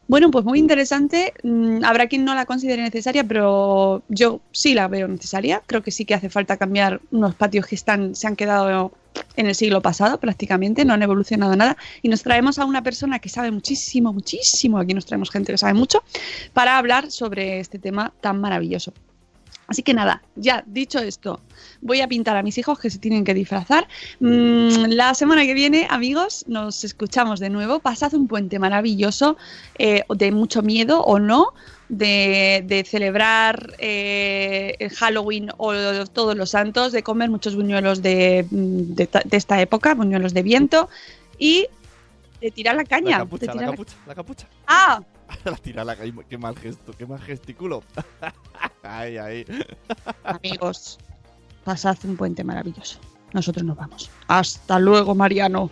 [0.07, 1.33] bueno, pues muy interesante.
[1.43, 5.63] Mm, habrá quien no la considere necesaria, pero yo sí la veo necesaria.
[5.67, 8.93] Creo que sí que hace falta cambiar unos patios que están, se han quedado
[9.37, 11.77] en el siglo pasado prácticamente, no han evolucionado nada.
[12.03, 15.59] Y nos traemos a una persona que sabe muchísimo, muchísimo, aquí nos traemos gente que
[15.59, 16.03] sabe mucho,
[16.53, 18.93] para hablar sobre este tema tan maravilloso.
[19.67, 21.41] Así que nada, ya dicho esto,
[21.81, 23.89] voy a pintar a mis hijos que se tienen que disfrazar.
[24.21, 27.81] Mm, la semana que viene, amigos, nos escuchamos de nuevo.
[27.81, 29.37] Pasad un puente maravilloso,
[29.79, 31.55] eh, de mucho miedo o no,
[31.89, 35.73] de, de celebrar eh, Halloween o
[36.13, 40.35] todos los santos, de comer muchos buñuelos de, mm, de ta- de esta época, buñuelos
[40.35, 40.89] de viento
[41.39, 41.67] y
[42.41, 43.11] de tirar la caña.
[43.13, 44.47] La de capucha, la tirar la- capucha, la capucha.
[44.67, 45.03] ¡Ah!
[45.45, 47.83] la tira la ca- Qué mal gesto, qué mal gesticulo.
[48.85, 49.45] ay, ay.
[50.25, 50.99] Amigos,
[51.65, 52.99] pasad un puente maravilloso.
[53.33, 54.11] Nosotros nos vamos.
[54.29, 55.71] Hasta luego, Mariano.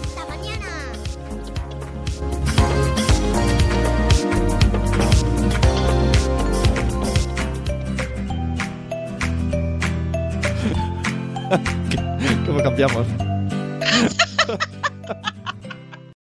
[0.00, 0.68] Hasta mañana.
[12.46, 13.06] ¿Cómo cambiamos?